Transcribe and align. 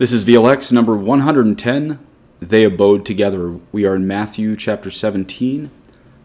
This 0.00 0.12
is 0.12 0.24
VLX 0.24 0.72
number 0.72 0.96
110. 0.96 1.98
They 2.40 2.64
abode 2.64 3.04
together. 3.04 3.60
We 3.70 3.84
are 3.84 3.96
in 3.96 4.06
Matthew 4.06 4.56
chapter 4.56 4.90
17, 4.90 5.70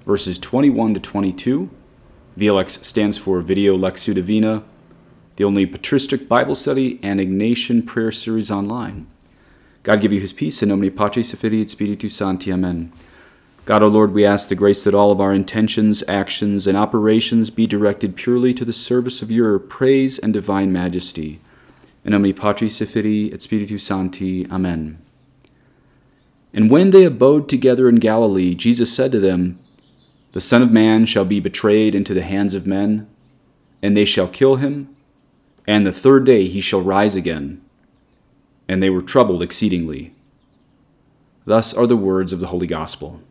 verses 0.05 0.39
21 0.39 0.93
to 0.93 1.01
22. 1.01 1.69
VLX 2.39 2.85
stands 2.85 3.17
for 3.17 3.41
Video 3.41 3.77
Lectio 3.77 4.13
Divina, 4.13 4.63
the 5.35 5.43
only 5.43 5.65
patristic 5.65 6.29
Bible 6.29 6.55
study 6.55 7.01
and 7.03 7.19
Ignatian 7.19 7.85
prayer 7.85 8.13
series 8.13 8.49
online. 8.49 9.07
God 9.83 9.99
give 9.99 10.13
you 10.13 10.21
his 10.21 10.31
peace, 10.31 10.63
in 10.63 10.69
nomine 10.69 10.95
Patris 10.95 11.33
et 11.33 11.39
Filii 11.41 11.61
et 11.61 11.69
Spiritus 11.69 12.15
Sancti. 12.15 12.53
Amen. 12.53 12.93
God, 13.65 13.83
O 13.83 13.89
Lord, 13.89 14.13
we 14.13 14.25
ask 14.25 14.47
the 14.47 14.55
grace 14.55 14.85
that 14.85 14.95
all 14.95 15.11
of 15.11 15.19
our 15.19 15.33
intentions, 15.33 16.01
actions, 16.07 16.65
and 16.65 16.77
operations 16.77 17.49
be 17.49 17.67
directed 17.67 18.15
purely 18.15 18.53
to 18.53 18.63
the 18.63 18.71
service 18.71 19.21
of 19.21 19.31
your 19.31 19.59
praise 19.59 20.17
and 20.17 20.31
divine 20.31 20.71
majesty 20.71 21.41
in 22.05 22.11
nomine 22.11 22.33
Patris 22.33 22.81
et 22.81 22.95
et 22.95 23.41
Spiritus 23.41 23.83
Sancti. 23.83 24.45
Amen. 24.51 24.99
And 26.53 26.69
when 26.69 26.91
they 26.91 27.03
abode 27.03 27.49
together 27.49 27.89
in 27.89 27.95
Galilee, 27.95 28.55
Jesus 28.55 28.95
said 28.95 29.11
to 29.11 29.19
them, 29.19 29.59
The 30.31 30.39
Son 30.39 30.61
of 30.61 30.71
Man 30.71 31.05
shall 31.05 31.25
be 31.25 31.39
betrayed 31.39 31.95
into 31.95 32.13
the 32.13 32.21
hands 32.21 32.53
of 32.53 32.67
men, 32.67 33.09
and 33.81 33.97
they 33.97 34.05
shall 34.05 34.27
kill 34.27 34.55
him, 34.57 34.95
and 35.67 35.85
the 35.85 35.91
third 35.91 36.25
day 36.25 36.47
he 36.47 36.61
shall 36.61 36.81
rise 36.81 37.15
again. 37.15 37.61
And 38.69 38.81
they 38.81 38.89
were 38.89 39.01
troubled 39.01 39.43
exceedingly. 39.43 40.13
Thus 41.45 41.73
are 41.73 41.85
the 41.85 41.97
words 41.97 42.31
of 42.33 42.39
the 42.39 42.47
Holy 42.47 42.67
Gospel. 42.67 43.21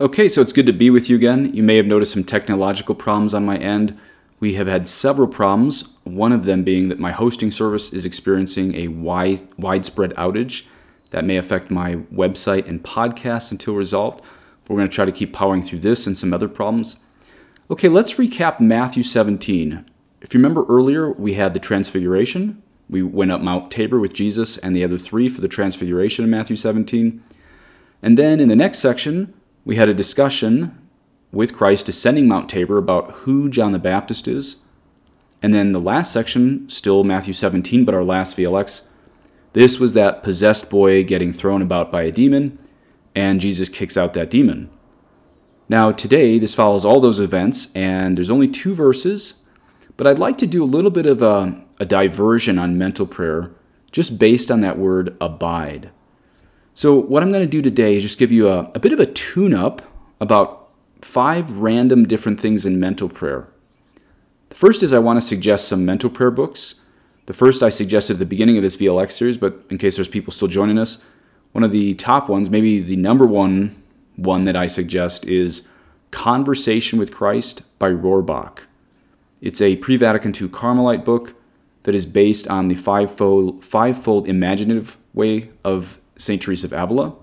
Okay, 0.00 0.28
so 0.28 0.40
it's 0.40 0.52
good 0.52 0.66
to 0.66 0.72
be 0.72 0.90
with 0.90 1.08
you 1.08 1.16
again. 1.16 1.52
You 1.54 1.62
may 1.62 1.76
have 1.76 1.86
noticed 1.86 2.12
some 2.12 2.24
technological 2.24 2.94
problems 2.94 3.34
on 3.34 3.44
my 3.44 3.56
end. 3.56 3.98
We 4.38 4.54
have 4.54 4.66
had 4.66 4.86
several 4.86 5.28
problems, 5.28 5.88
one 6.04 6.32
of 6.32 6.44
them 6.44 6.62
being 6.62 6.88
that 6.90 6.98
my 6.98 7.12
hosting 7.12 7.50
service 7.50 7.92
is 7.92 8.04
experiencing 8.04 8.74
a 8.74 8.88
wide, 8.88 9.40
widespread 9.56 10.12
outage 10.14 10.66
that 11.10 11.24
may 11.24 11.36
affect 11.36 11.70
my 11.70 11.96
website 12.12 12.68
and 12.68 12.82
podcast 12.82 13.50
until 13.50 13.74
resolved. 13.74 14.22
We're 14.68 14.76
going 14.76 14.88
to 14.88 14.94
try 14.94 15.04
to 15.04 15.12
keep 15.12 15.32
powering 15.32 15.62
through 15.62 15.78
this 15.80 16.06
and 16.06 16.18
some 16.18 16.34
other 16.34 16.48
problems. 16.48 16.96
Okay, 17.70 17.88
let's 17.88 18.14
recap 18.14 18.60
Matthew 18.60 19.02
17. 19.02 19.84
If 20.20 20.34
you 20.34 20.38
remember 20.38 20.64
earlier, 20.68 21.12
we 21.12 21.34
had 21.34 21.54
the 21.54 21.60
Transfiguration. 21.60 22.62
We 22.88 23.02
went 23.02 23.32
up 23.32 23.40
Mount 23.40 23.70
Tabor 23.70 23.98
with 23.98 24.12
Jesus 24.12 24.58
and 24.58 24.74
the 24.74 24.84
other 24.84 24.98
three 24.98 25.28
for 25.28 25.40
the 25.40 25.48
Transfiguration 25.48 26.24
in 26.24 26.30
Matthew 26.30 26.56
17. 26.56 27.22
And 28.02 28.18
then 28.18 28.40
in 28.40 28.48
the 28.48 28.56
next 28.56 28.78
section, 28.78 29.34
we 29.64 29.76
had 29.76 29.88
a 29.88 29.94
discussion 29.94 30.85
with 31.36 31.54
Christ 31.54 31.86
descending 31.86 32.26
Mount 32.26 32.48
Tabor 32.48 32.78
about 32.78 33.10
who 33.10 33.48
John 33.48 33.72
the 33.72 33.78
Baptist 33.78 34.26
is. 34.26 34.62
And 35.42 35.52
then 35.52 35.72
the 35.72 35.78
last 35.78 36.12
section, 36.12 36.68
still 36.70 37.04
Matthew 37.04 37.34
17, 37.34 37.84
but 37.84 37.94
our 37.94 38.02
last 38.02 38.36
VLX, 38.36 38.88
this 39.52 39.78
was 39.78 39.92
that 39.92 40.22
possessed 40.22 40.70
boy 40.70 41.04
getting 41.04 41.32
thrown 41.32 41.62
about 41.62 41.92
by 41.92 42.02
a 42.02 42.10
demon, 42.10 42.58
and 43.14 43.40
Jesus 43.40 43.68
kicks 43.68 43.96
out 43.96 44.14
that 44.14 44.30
demon. 44.30 44.70
Now, 45.68 45.92
today, 45.92 46.38
this 46.38 46.54
follows 46.54 46.84
all 46.84 47.00
those 47.00 47.20
events, 47.20 47.70
and 47.74 48.16
there's 48.16 48.30
only 48.30 48.48
two 48.48 48.74
verses, 48.74 49.34
but 49.96 50.06
I'd 50.06 50.18
like 50.18 50.38
to 50.38 50.46
do 50.46 50.64
a 50.64 50.66
little 50.66 50.90
bit 50.90 51.06
of 51.06 51.22
a, 51.22 51.64
a 51.78 51.84
diversion 51.84 52.58
on 52.58 52.78
mental 52.78 53.06
prayer 53.06 53.50
just 53.92 54.18
based 54.18 54.50
on 54.50 54.60
that 54.60 54.78
word 54.78 55.16
abide. 55.20 55.90
So, 56.74 56.94
what 56.94 57.22
I'm 57.22 57.30
going 57.30 57.44
to 57.44 57.50
do 57.50 57.62
today 57.62 57.96
is 57.96 58.02
just 58.02 58.18
give 58.18 58.32
you 58.32 58.48
a, 58.48 58.70
a 58.74 58.78
bit 58.78 58.92
of 58.92 59.00
a 59.00 59.06
tune 59.06 59.54
up 59.54 59.82
about 60.20 60.65
five 61.06 61.58
random 61.58 62.06
different 62.06 62.40
things 62.40 62.66
in 62.66 62.80
mental 62.80 63.08
prayer. 63.08 63.48
The 64.48 64.56
first 64.56 64.82
is 64.82 64.92
I 64.92 64.98
want 64.98 65.18
to 65.18 65.26
suggest 65.26 65.68
some 65.68 65.84
mental 65.84 66.10
prayer 66.10 66.32
books. 66.32 66.80
The 67.26 67.32
first 67.32 67.62
I 67.62 67.68
suggested 67.68 68.14
at 68.14 68.18
the 68.18 68.26
beginning 68.26 68.56
of 68.56 68.62
this 68.62 68.76
VLX 68.76 69.12
series, 69.12 69.38
but 69.38 69.64
in 69.70 69.78
case 69.78 69.96
there's 69.96 70.08
people 70.08 70.32
still 70.32 70.48
joining 70.48 70.78
us, 70.78 71.02
one 71.52 71.64
of 71.64 71.72
the 71.72 71.94
top 71.94 72.28
ones, 72.28 72.50
maybe 72.50 72.80
the 72.80 72.96
number 72.96 73.24
one 73.24 73.82
one 74.16 74.44
that 74.44 74.56
I 74.56 74.66
suggest 74.66 75.26
is 75.26 75.68
Conversation 76.10 76.98
with 76.98 77.12
Christ 77.12 77.62
by 77.78 77.90
Rohrbach. 77.90 78.60
It's 79.40 79.60
a 79.60 79.76
pre 79.76 79.96
Vatican 79.96 80.34
II 80.34 80.48
Carmelite 80.48 81.04
book 81.04 81.34
that 81.84 81.94
is 81.94 82.06
based 82.06 82.48
on 82.48 82.68
the 82.68 82.74
fivefold, 82.74 83.62
fivefold 83.64 84.28
imaginative 84.28 84.96
way 85.14 85.50
of 85.64 86.00
St. 86.16 86.40
Teresa 86.40 86.66
of 86.66 86.72
Avila. 86.72 87.14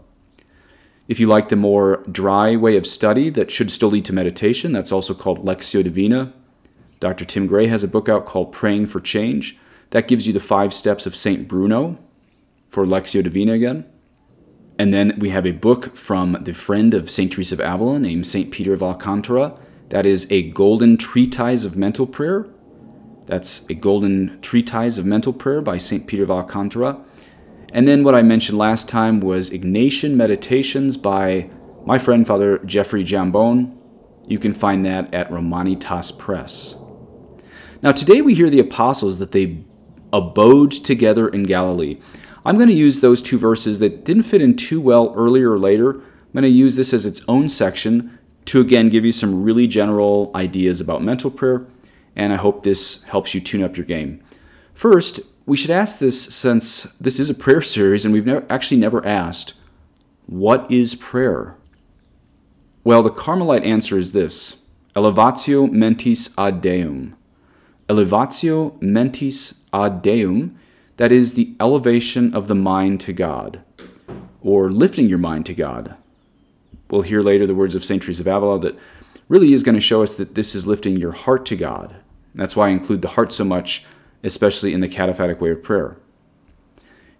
If 1.08 1.20
you 1.20 1.28
like 1.28 1.50
the 1.50 1.56
more 1.58 1.98
dry 2.10 2.56
way 2.56 2.78
of 2.78 2.88
study 2.88 3.30
that 3.32 3.52
should 3.52 3.72
still 3.72 3.90
lead 3.90 4.06
to 4.06 4.14
meditation, 4.14 4.72
that's 4.72 4.92
also 4.92 5.14
called 5.14 5.46
Lectio 5.46 5.84
Divina. 5.84 6.34
Dr. 7.02 7.26
Tim 7.26 7.46
Gray 7.46 7.68
has 7.68 7.84
a 7.84 7.90
book 7.90 8.08
out 8.08 8.26
called 8.26 8.54
Praying 8.54 8.88
for 8.88 9.02
Change. 9.02 9.58
That 9.90 10.08
gives 10.08 10.26
you 10.26 10.32
the 10.32 10.40
five 10.40 10.74
steps 10.74 11.06
of 11.06 11.16
St. 11.16 11.48
Bruno 11.48 12.00
for 12.70 12.86
Lectio 12.86 13.22
Divina 13.22 13.52
again. 13.52 13.86
And 14.80 14.94
then 14.94 15.20
we 15.20 15.30
have 15.30 15.46
a 15.46 15.52
book 15.52 15.96
from 15.96 16.38
the 16.42 16.54
friend 16.54 16.94
of 16.94 17.12
St. 17.12 17.32
Teresa 17.32 17.56
of 17.56 17.60
Avila 17.60 18.00
named 18.00 18.26
St. 18.26 18.50
Peter 18.50 18.74
of 18.74 18.82
Alcantara. 18.82 19.60
That 19.90 20.06
is 20.06 20.26
a 20.32 20.50
golden 20.52 20.98
treatise 20.98 21.66
of 21.66 21.76
mental 21.76 22.08
prayer. 22.08 22.48
That's 23.26 23.70
a 23.70 23.74
golden 23.74 24.40
treatise 24.42 24.98
of 24.98 25.06
mental 25.06 25.34
prayer 25.34 25.62
by 25.62 25.78
St. 25.78 26.08
Peter 26.08 26.24
of 26.24 26.32
Alcantara. 26.32 27.00
And 27.74 27.88
then 27.88 28.04
what 28.04 28.14
I 28.14 28.22
mentioned 28.22 28.60
last 28.60 28.88
time 28.88 29.20
was 29.20 29.50
Ignatian 29.50 30.14
Meditations 30.14 30.96
by 30.96 31.50
my 31.88 31.98
friend 31.98 32.26
Father 32.26 32.60
Jeffrey 32.60 33.04
Jambon. 33.04 33.76
You 34.28 34.38
can 34.38 34.54
find 34.54 34.86
that 34.86 35.12
at 35.12 35.32
Romanitas 35.32 36.16
Press. 36.18 36.76
Now, 37.82 37.92
today 37.92 38.22
we 38.22 38.36
hear 38.36 38.52
the 38.52 38.60
apostles 38.60 39.18
that 39.18 39.32
they 39.32 39.66
abode 40.14 40.72
together 40.72 41.28
in 41.28 41.44
Galilee. 41.44 42.00
I'm 42.46 42.58
going 42.58 42.70
to 42.70 42.76
use 42.76 43.00
those 43.00 43.24
two 43.24 43.40
verses 43.40 43.80
that 43.80 44.06
didn't 44.06 44.24
fit 44.24 44.42
in 44.42 44.56
too 44.56 44.80
well 44.80 45.12
earlier 45.18 45.52
or 45.52 45.58
later. 45.60 45.96
I'm 45.96 46.32
going 46.34 46.44
to 46.44 46.50
use 46.50 46.76
this 46.76 46.94
as 46.94 47.08
its 47.08 47.22
own 47.28 47.50
section 47.50 48.20
to 48.46 48.62
again 48.62 48.90
give 48.90 49.04
you 49.04 49.12
some 49.12 49.44
really 49.44 49.66
general 49.66 50.30
ideas 50.36 50.80
about 50.80 51.02
mental 51.02 51.32
prayer, 51.32 51.66
and 52.16 52.34
I 52.34 52.36
hope 52.36 52.62
this 52.64 53.02
helps 53.04 53.34
you 53.34 53.42
tune 53.42 53.64
up 53.64 53.78
your 53.78 53.86
game. 53.86 54.24
First, 54.74 55.22
we 55.46 55.58
should 55.58 55.72
ask 55.72 56.00
this 56.00 56.24
since 56.34 56.84
this 57.00 57.20
is 57.20 57.30
a 57.30 57.34
prayer 57.34 57.62
series 57.62 58.06
and 58.06 58.14
we've 58.14 58.26
never, 58.26 58.46
actually 58.50 58.78
never 58.78 59.06
asked, 59.06 59.54
what 60.26 60.70
is 60.72 60.96
prayer? 60.96 61.56
Well, 62.84 63.04
the 63.04 63.10
Carmelite 63.10 63.66
answer 63.66 63.98
is 63.98 64.14
this 64.14 64.62
Elevatio 64.96 65.72
mentis 65.72 66.34
ad 66.38 66.62
Deum. 66.62 67.16
Elevatio 67.88 68.82
mentis 68.82 69.62
ad 69.74 70.02
Deum, 70.02 70.58
that 70.98 71.12
is 71.12 71.34
the 71.34 71.54
elevation 71.60 72.34
of 72.36 72.48
the 72.48 72.56
mind 72.56 73.00
to 73.02 73.14
God, 73.14 73.62
or 74.42 74.72
lifting 74.72 75.10
your 75.10 75.18
mind 75.18 75.46
to 75.48 75.54
God. 75.54 75.96
We'll 76.90 77.02
hear 77.02 77.22
later 77.22 77.48
the 77.48 77.56
words 77.56 77.76
of 77.76 77.84
St. 77.84 78.02
Teresa 78.02 78.22
of 78.22 78.28
Avila 78.28 78.60
that 78.60 78.78
really 79.28 79.54
is 79.54 79.64
going 79.64 79.76
to 79.76 79.82
show 79.82 80.04
us 80.04 80.14
that 80.16 80.36
this 80.36 80.54
is 80.54 80.68
lifting 80.68 80.96
your 80.96 81.12
heart 81.12 81.46
to 81.48 81.56
God. 81.56 81.96
That's 82.36 82.56
why 82.56 82.68
I 82.68 82.72
include 82.72 83.02
the 83.02 83.10
heart 83.10 83.34
so 83.34 83.44
much 83.44 83.86
especially 84.24 84.74
in 84.74 84.80
the 84.80 84.88
cataphatic 84.88 85.40
way 85.40 85.52
of 85.52 85.62
prayer. 85.62 85.98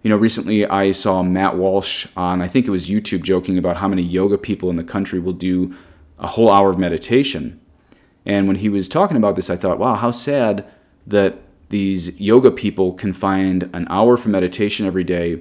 You 0.02 0.10
know, 0.10 0.16
recently 0.16 0.66
I 0.66 0.90
saw 0.90 1.22
Matt 1.22 1.56
Walsh 1.56 2.06
on, 2.16 2.42
I 2.42 2.48
think 2.48 2.66
it 2.66 2.70
was 2.70 2.88
YouTube, 2.88 3.22
joking 3.22 3.56
about 3.56 3.78
how 3.78 3.88
many 3.88 4.02
yoga 4.02 4.36
people 4.36 4.68
in 4.68 4.76
the 4.76 4.84
country 4.84 5.18
will 5.18 5.32
do 5.32 5.74
a 6.18 6.26
whole 6.26 6.50
hour 6.50 6.70
of 6.70 6.78
meditation. 6.78 7.60
And 8.26 8.46
when 8.46 8.56
he 8.56 8.68
was 8.68 8.88
talking 8.88 9.16
about 9.16 9.36
this, 9.36 9.50
I 9.50 9.56
thought, 9.56 9.78
wow, 9.78 9.94
how 9.94 10.10
sad 10.10 10.66
that 11.06 11.38
these 11.70 12.18
yoga 12.20 12.50
people 12.50 12.92
can 12.92 13.12
find 13.12 13.70
an 13.72 13.86
hour 13.88 14.16
for 14.16 14.28
meditation 14.28 14.86
every 14.86 15.04
day. 15.04 15.40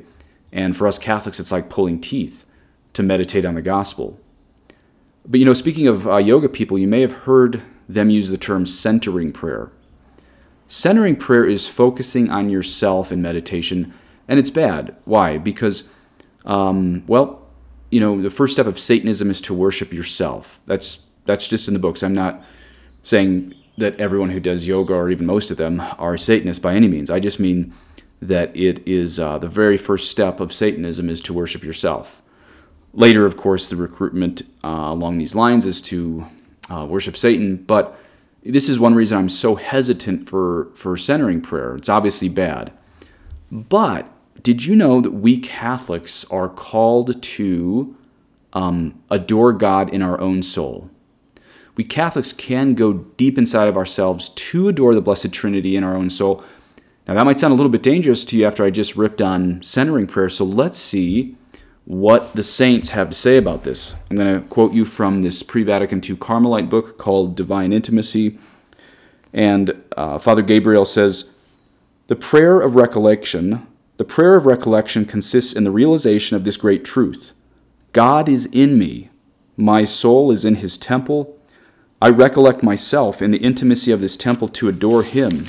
And 0.52 0.76
for 0.76 0.88
us 0.88 0.98
Catholics, 0.98 1.40
it's 1.40 1.52
like 1.52 1.70
pulling 1.70 2.00
teeth 2.00 2.46
to 2.94 3.04
meditate 3.04 3.46
on 3.46 3.56
the 3.56 3.62
gospel. 3.62 4.20
But 5.26 5.40
you 5.40 5.46
know, 5.46 5.54
speaking 5.54 5.88
of 5.88 6.08
uh, 6.08 6.18
yoga 6.18 6.50
people, 6.50 6.78
you 6.78 6.88
may 6.88 7.02
have 7.02 7.12
heard 7.12 7.62
them 7.88 8.10
use 8.10 8.30
the 8.30 8.38
term 8.38 8.66
centering 8.66 9.32
prayer. 9.32 9.72
Centering 10.68 11.16
prayer 11.16 11.46
is 11.46 11.68
focusing 11.68 12.30
on 12.30 12.50
yourself 12.50 13.12
in 13.12 13.22
meditation, 13.22 13.94
and 14.28 14.40
it's 14.40 14.50
bad. 14.50 14.96
Why? 15.06 15.38
Because, 15.38 15.90
um, 16.46 17.04
well, 17.08 17.42
you 17.92 18.00
know, 18.00 18.22
the 18.22 18.30
first 18.30 18.54
step 18.54 18.66
of 18.66 18.80
Satanism 18.80 19.30
is 19.30 19.42
to 19.42 19.54
worship 19.54 19.94
yourself. 19.94 20.60
That's 20.66 21.04
that's 21.26 21.48
just 21.48 21.68
in 21.68 21.74
the 21.74 21.80
books. 21.80 22.04
I'm 22.04 22.14
not 22.14 22.44
saying 23.04 23.54
that 23.78 24.00
everyone 24.00 24.30
who 24.30 24.40
does 24.40 24.68
yoga, 24.68 24.94
or 24.94 25.10
even 25.10 25.26
most 25.26 25.52
of 25.52 25.58
them, 25.58 25.80
are 25.98 26.18
Satanists 26.18 26.60
by 26.60 26.76
any 26.76 26.88
means. 26.88 27.10
I 27.10 27.20
just 27.20 27.40
mean 27.40 27.74
that 28.22 28.56
it 28.56 28.88
is 28.88 29.20
uh, 29.20 29.38
the 29.38 29.48
very 29.48 29.78
first 29.78 30.10
step 30.10 30.40
of 30.40 30.54
Satanism 30.54 31.10
is 31.10 31.22
to 31.22 31.34
worship 31.34 31.64
yourself. 31.64 32.22
Later, 32.94 33.26
of 33.26 33.38
course, 33.38 33.70
the 33.70 33.76
recruitment 33.76 34.44
uh, 34.64 34.68
along 34.68 35.18
these 35.18 35.36
lines 35.36 35.66
is 35.66 35.82
to 35.84 36.28
uh, 36.70 36.86
worship 36.86 37.18
Satan, 37.18 37.58
but 37.58 37.98
this 38.46 38.70
is 38.70 38.80
one 38.80 38.96
reason 38.96 39.18
I'm 39.18 39.30
so 39.30 39.56
hesitant 39.56 40.30
for, 40.30 40.70
for 40.76 40.98
centering 40.98 41.42
prayer. 41.42 41.76
It's 41.76 41.90
obviously 41.90 42.30
bad. 42.30 42.74
But 43.52 44.10
did 44.42 44.66
you 44.66 44.76
know 44.76 45.00
that 45.00 45.12
we 45.12 45.38
Catholics 45.38 46.26
are 46.26 46.50
called 46.50 47.22
to 47.22 47.96
um, 48.52 49.02
adore 49.10 49.54
God 49.54 49.90
in 49.90 50.02
our 50.02 50.20
own 50.20 50.44
soul? 50.44 50.90
We 51.76 51.84
Catholics 51.84 52.34
can 52.34 52.76
go 52.76 52.94
deep 52.94 53.38
inside 53.38 53.68
of 53.68 53.78
ourselves 53.78 54.30
to 54.30 54.68
adore 54.68 54.94
the 54.94 55.02
Blessed 55.02 55.32
Trinity 55.32 55.76
in 55.76 55.84
our 55.84 55.96
own 55.96 56.10
soul. 56.10 56.44
Now, 57.08 57.16
that 57.16 57.26
might 57.26 57.40
sound 57.40 57.52
a 57.52 57.56
little 57.56 57.72
bit 57.72 57.84
dangerous 57.84 58.24
to 58.26 58.38
you 58.38 58.46
after 58.46 58.64
I 58.64 58.70
just 58.70 58.96
ripped 58.96 59.22
on 59.22 59.62
centering 59.64 60.08
prayer, 60.08 60.30
so 60.30 60.46
let's 60.46 60.78
see 60.78 61.36
what 61.86 62.34
the 62.34 62.44
saints 62.44 62.90
have 62.90 63.10
to 63.10 63.16
say 63.16 63.38
about 63.38 63.64
this. 63.64 63.96
I'm 64.10 64.18
going 64.18 64.42
to 64.42 64.48
quote 64.48 64.74
you 64.74 64.86
from 64.86 65.22
this 65.22 65.44
pre 65.44 65.64
Vatican 65.64 66.02
II 66.04 66.16
Carmelite 66.16 66.70
book 66.70 66.98
called 66.98 67.36
Divine 67.36 67.74
Intimacy. 67.74 68.38
And 69.34 69.84
uh, 69.98 70.20
Father 70.20 70.42
Gabriel 70.42 70.86
says, 70.86 71.32
The 72.08 72.16
prayer 72.16 72.62
of 72.62 72.76
recollection, 72.76 73.68
the 73.98 74.06
prayer 74.06 74.36
of 74.36 74.46
recollection 74.46 75.06
consists 75.06 75.54
in 75.54 75.64
the 75.64 75.72
realization 75.72 76.38
of 76.38 76.44
this 76.44 76.58
great 76.58 76.86
truth 76.86 77.34
God 77.92 78.30
is 78.30 78.46
in 78.48 78.78
me, 78.78 79.10
my 79.58 79.84
soul 79.84 80.32
is 80.32 80.46
in 80.46 80.56
his 80.56 80.78
temple. 80.78 81.38
I 82.02 82.10
recollect 82.10 82.64
myself 82.64 83.22
in 83.22 83.32
the 83.32 83.38
intimacy 83.38 83.90
of 83.90 84.02
this 84.02 84.18
temple 84.18 84.50
to 84.50 84.68
adore 84.68 85.04
him, 85.04 85.46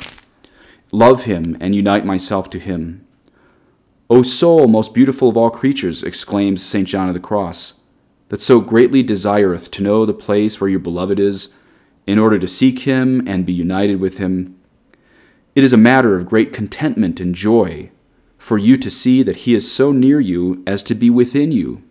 love 0.92 1.24
him, 1.24 1.56
and 1.58 1.74
unite 1.74 2.06
myself 2.06 2.48
to 2.50 2.60
him. 2.60 3.04
O 4.14 4.22
soul, 4.22 4.68
most 4.68 4.94
beautiful 4.94 5.28
of 5.28 5.36
all 5.36 5.50
creatures, 5.50 6.04
exclaims 6.04 6.62
St. 6.62 6.86
John 6.86 7.08
of 7.08 7.14
the 7.14 7.20
Cross, 7.20 7.80
that 8.28 8.40
so 8.40 8.60
greatly 8.60 9.02
desireth 9.02 9.72
to 9.72 9.82
know 9.82 10.06
the 10.06 10.14
place 10.14 10.60
where 10.60 10.70
your 10.70 10.78
beloved 10.78 11.18
is, 11.18 11.52
in 12.06 12.20
order 12.20 12.38
to 12.38 12.46
seek 12.46 12.82
him 12.82 13.26
and 13.26 13.44
be 13.44 13.52
united 13.52 13.98
with 13.98 14.18
him. 14.18 14.56
It 15.56 15.64
is 15.64 15.72
a 15.72 15.76
matter 15.76 16.14
of 16.14 16.28
great 16.28 16.52
contentment 16.52 17.18
and 17.18 17.34
joy 17.34 17.90
for 18.38 18.56
you 18.56 18.76
to 18.76 18.88
see 18.88 19.24
that 19.24 19.38
he 19.38 19.54
is 19.56 19.72
so 19.72 19.90
near 19.90 20.20
you 20.20 20.62
as 20.64 20.84
to 20.84 20.94
be 20.94 21.10
within 21.10 21.50
you. 21.50 21.82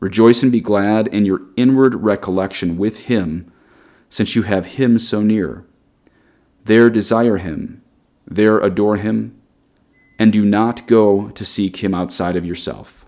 Rejoice 0.00 0.42
and 0.42 0.50
be 0.50 0.60
glad 0.60 1.06
in 1.06 1.24
your 1.24 1.42
inward 1.56 1.94
recollection 1.94 2.76
with 2.76 3.06
him, 3.06 3.52
since 4.10 4.34
you 4.34 4.42
have 4.42 4.66
him 4.66 4.98
so 4.98 5.22
near. 5.22 5.64
There 6.64 6.90
desire 6.90 7.36
him, 7.36 7.82
there 8.26 8.58
adore 8.58 8.96
him, 8.96 9.35
and 10.18 10.32
do 10.32 10.44
not 10.44 10.86
go 10.86 11.28
to 11.30 11.44
seek 11.44 11.78
him 11.78 11.94
outside 11.94 12.36
of 12.36 12.44
yourself. 12.44 13.04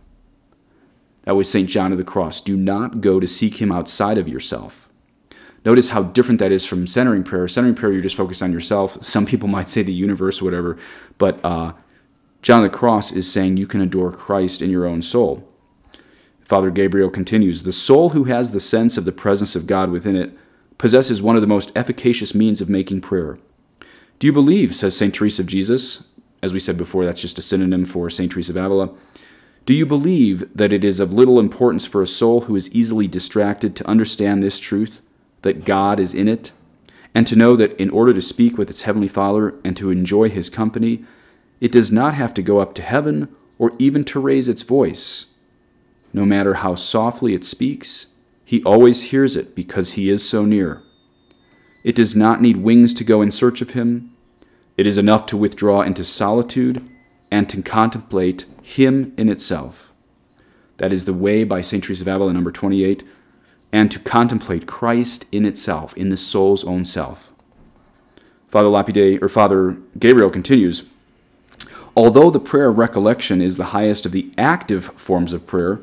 That 1.23 1.37
was 1.37 1.51
St. 1.51 1.69
John 1.69 1.93
of 1.93 1.99
the 1.99 2.05
Cross. 2.05 2.43
Do 2.43 2.57
not 2.57 3.01
go 3.01 3.21
to 3.21 3.27
seek 3.27 3.61
him 3.61 3.71
outside 3.71 4.19
of 4.19 4.29
yourself. 4.29 4.89
Notice 5.65 5.91
how 5.91 6.05
different 6.05 6.41
that 6.41 6.53
is 6.53 6.65
from 6.65 6.87
centering 6.87 7.23
prayer. 7.23 7.49
Centering 7.49 7.75
prayer, 7.75 7.93
you're 7.93 8.03
just 8.03 8.17
focused 8.17 8.43
on 8.43 8.53
yourself. 8.53 8.97
Some 9.05 9.27
people 9.27 9.49
might 9.49 9.69
say 9.69 9.83
the 9.83 9.93
universe 9.93 10.41
or 10.41 10.47
whatever, 10.47 10.79
but 11.19 11.45
uh, 11.45 11.73
John 12.43 12.65
of 12.65 12.71
the 12.71 12.79
Cross 12.79 13.13
is 13.13 13.31
saying 13.31 13.57
you 13.57 13.67
can 13.67 13.81
adore 13.81 14.11
Christ 14.11 14.63
in 14.63 14.71
your 14.71 14.87
own 14.87 15.03
soul. 15.03 15.47
Father 16.41 16.71
Gabriel 16.71 17.11
continues 17.11 17.65
The 17.65 17.73
soul 17.73 18.11
who 18.11 18.25
has 18.25 18.53
the 18.53 18.61
sense 18.61 18.97
of 18.97 19.05
the 19.05 19.13
presence 19.13 19.55
of 19.55 19.67
God 19.67 19.91
within 19.91 20.17
it 20.17 20.33
possesses 20.79 21.21
one 21.21 21.37
of 21.37 21.43
the 21.43 21.49
most 21.49 21.73
efficacious 21.77 22.35
means 22.35 22.61
of 22.61 22.71
making 22.71 23.03
prayer. 23.03 23.39
Do 24.19 24.27
you 24.27 24.33
believe, 24.33 24.75
says 24.75 24.97
St. 24.97 25.15
Teresa 25.15 25.43
of 25.43 25.49
Jesus, 25.49 26.09
as 26.43 26.53
we 26.53 26.61
said 26.61 26.79
before, 26.79 27.05
that's 27.05 27.21
just 27.21 27.39
a 27.39 27.43
synonym 27.43 27.85
for 27.85 28.09
St. 28.11 28.31
Teresa 28.31 28.53
of 28.53 28.57
Avila. 28.57 28.91
Do 29.67 29.75
you 29.75 29.85
believe 29.85 30.49
that 30.55 30.73
it 30.73 30.85
is 30.85 31.01
of 31.01 31.13
little 31.13 31.39
importance 31.39 31.85
for 31.85 32.01
a 32.01 32.07
soul 32.07 32.43
who 32.43 32.57
is 32.57 32.75
easily 32.75 33.07
distracted 33.07 33.77
to 33.77 33.89
understand 33.89 34.43
this 34.43 34.59
truth, 34.59 35.03
that 35.43 35.65
God 35.65 36.01
is 36.01 36.15
in 36.15 36.29
it, 36.29 36.53
and 37.15 37.27
to 37.27 37.37
know 37.37 37.57
that 37.57 37.75
in 37.75 37.91
order 37.91 38.15
to 38.15 38.23
speak 38.23 38.57
with 38.57 38.71
its 38.71 38.83
Heavenly 38.83 39.09
Father 39.09 39.55
and 39.65 39.77
to 39.77 39.91
enjoy 39.91 40.29
His 40.29 40.49
company, 40.49 41.05
it 41.61 41.73
does 41.73 41.91
not 41.91 42.15
have 42.15 42.33
to 42.35 42.43
go 42.43 42.61
up 42.61 42.75
to 42.75 42.83
heaven 42.83 43.29
or 43.59 43.73
even 43.79 44.05
to 44.05 44.21
raise 44.21 44.49
its 44.49 44.63
voice? 44.63 45.27
No 46.13 46.25
matter 46.25 46.55
how 46.55 46.75
softly 46.75 47.35
it 47.35 47.45
speaks, 47.45 48.15
He 48.45 48.63
always 48.63 49.11
hears 49.11 49.37
it 49.37 49.55
because 49.55 49.93
He 49.93 50.09
is 50.09 50.27
so 50.27 50.45
near. 50.45 50.83
It 51.85 51.97
does 51.97 52.17
not 52.17 52.41
need 52.41 52.59
wings 52.59 52.95
to 52.95 53.05
go 53.05 53.21
in 53.21 53.31
search 53.31 53.61
of 53.61 53.71
Him 53.71 54.15
it 54.79 54.87
is 54.87 54.97
enough 54.97 55.27
to 55.27 55.37
withdraw 55.37 55.83
into 55.83 56.05
solitude 56.05 56.89
and 57.31 57.49
to 57.51 57.61
contemplate 57.61 58.47
Him 58.63 59.13
in 59.19 59.29
itself. 59.29 59.93
That 60.79 60.93
is 60.93 61.05
the 61.05 61.13
way 61.13 61.43
by 61.43 61.61
St. 61.61 61.83
Teresa 61.83 62.05
of 62.05 62.09
Avila, 62.09 62.33
number 62.33 62.53
28, 62.53 63.03
and 63.73 63.91
to 63.91 63.99
contemplate 63.99 64.69
Christ 64.69 65.27
in 65.33 65.45
itself, 65.45 65.95
in 65.97 66.09
the 66.09 66.17
soul's 66.17 66.65
own 66.65 66.85
self. 66.85 67.33
Father 68.47 68.69
Lapide, 68.69 69.21
or 69.21 69.29
Father 69.29 69.77
Gabriel 69.99 70.31
continues, 70.31 70.89
Although 71.97 72.31
the 72.31 72.39
prayer 72.39 72.69
of 72.69 72.79
recollection 72.79 73.43
is 73.43 73.57
the 73.57 73.67
highest 73.67 74.07
of 74.07 74.13
the 74.13 74.33
active 74.39 74.85
forms 74.85 75.33
of 75.33 75.49
prayer, 75.49 75.81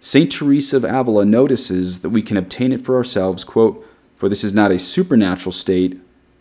St. 0.00 0.30
Teresa 0.30 0.76
of 0.76 0.84
Avila 0.84 1.24
notices 1.24 2.02
that 2.02 2.10
we 2.10 2.20
can 2.20 2.36
obtain 2.36 2.72
it 2.72 2.84
for 2.84 2.96
ourselves, 2.96 3.42
quote, 3.42 3.84
for 4.14 4.28
this 4.28 4.44
is 4.44 4.52
not 4.52 4.70
a 4.70 4.78
supernatural 4.78 5.52
state, 5.52 5.98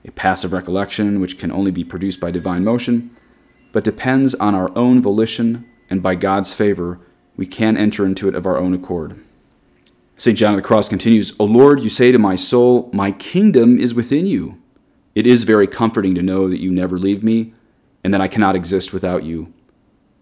a 0.07 0.11
passive 0.11 0.53
recollection 0.53 1.19
which 1.19 1.37
can 1.37 1.51
only 1.51 1.71
be 1.71 1.83
produced 1.83 2.19
by 2.19 2.31
divine 2.31 2.63
motion, 2.63 3.11
but 3.71 3.83
depends 3.83 4.33
on 4.35 4.55
our 4.55 4.75
own 4.77 5.01
volition, 5.01 5.69
and 5.89 6.01
by 6.01 6.15
God's 6.15 6.53
favor, 6.53 6.99
we 7.35 7.45
can 7.45 7.77
enter 7.77 8.05
into 8.05 8.27
it 8.27 8.35
of 8.35 8.45
our 8.45 8.57
own 8.57 8.73
accord. 8.73 9.23
St. 10.15 10.37
John 10.37 10.53
of 10.53 10.57
the 10.57 10.67
Cross 10.67 10.89
continues, 10.89 11.33
O 11.39 11.45
Lord, 11.45 11.83
you 11.83 11.89
say 11.89 12.11
to 12.11 12.17
my 12.17 12.35
soul, 12.35 12.89
My 12.93 13.11
kingdom 13.11 13.77
is 13.79 13.93
within 13.93 14.25
you. 14.25 14.59
It 15.13 15.27
is 15.27 15.43
very 15.43 15.67
comforting 15.67 16.15
to 16.15 16.23
know 16.23 16.49
that 16.49 16.61
you 16.61 16.71
never 16.71 16.97
leave 16.97 17.23
me, 17.23 17.53
and 18.03 18.13
that 18.13 18.21
I 18.21 18.27
cannot 18.27 18.55
exist 18.55 18.93
without 18.93 19.23
you. 19.23 19.53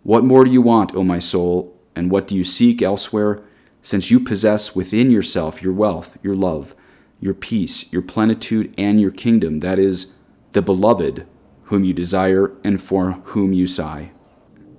What 0.04 0.24
more 0.24 0.44
do 0.44 0.52
you 0.52 0.62
want, 0.62 0.96
O 0.96 1.04
my 1.04 1.20
soul, 1.20 1.74
and 1.96 2.12
what 2.12 2.28
do 2.28 2.36
you 2.36 2.44
seek 2.44 2.82
elsewhere, 2.82 3.42
since 3.82 4.12
you 4.12 4.20
possess 4.20 4.76
within 4.76 5.12
yourself 5.12 5.62
your 5.62 5.74
wealth, 5.74 6.18
your 6.22 6.36
love, 6.36 6.76
your 7.20 7.34
peace, 7.34 7.92
your 7.92 8.02
plenitude, 8.02 8.74
and 8.78 9.00
your 9.00 9.12
kingdom, 9.12 9.60
that 9.60 9.80
is, 9.80 10.14
the 10.52 10.62
beloved, 10.62 11.26
whom 11.64 11.84
you 11.84 11.94
desire 11.94 12.52
and 12.64 12.82
for 12.82 13.14
whom 13.24 13.54
you 13.54 13.68
sigh. 13.68 14.12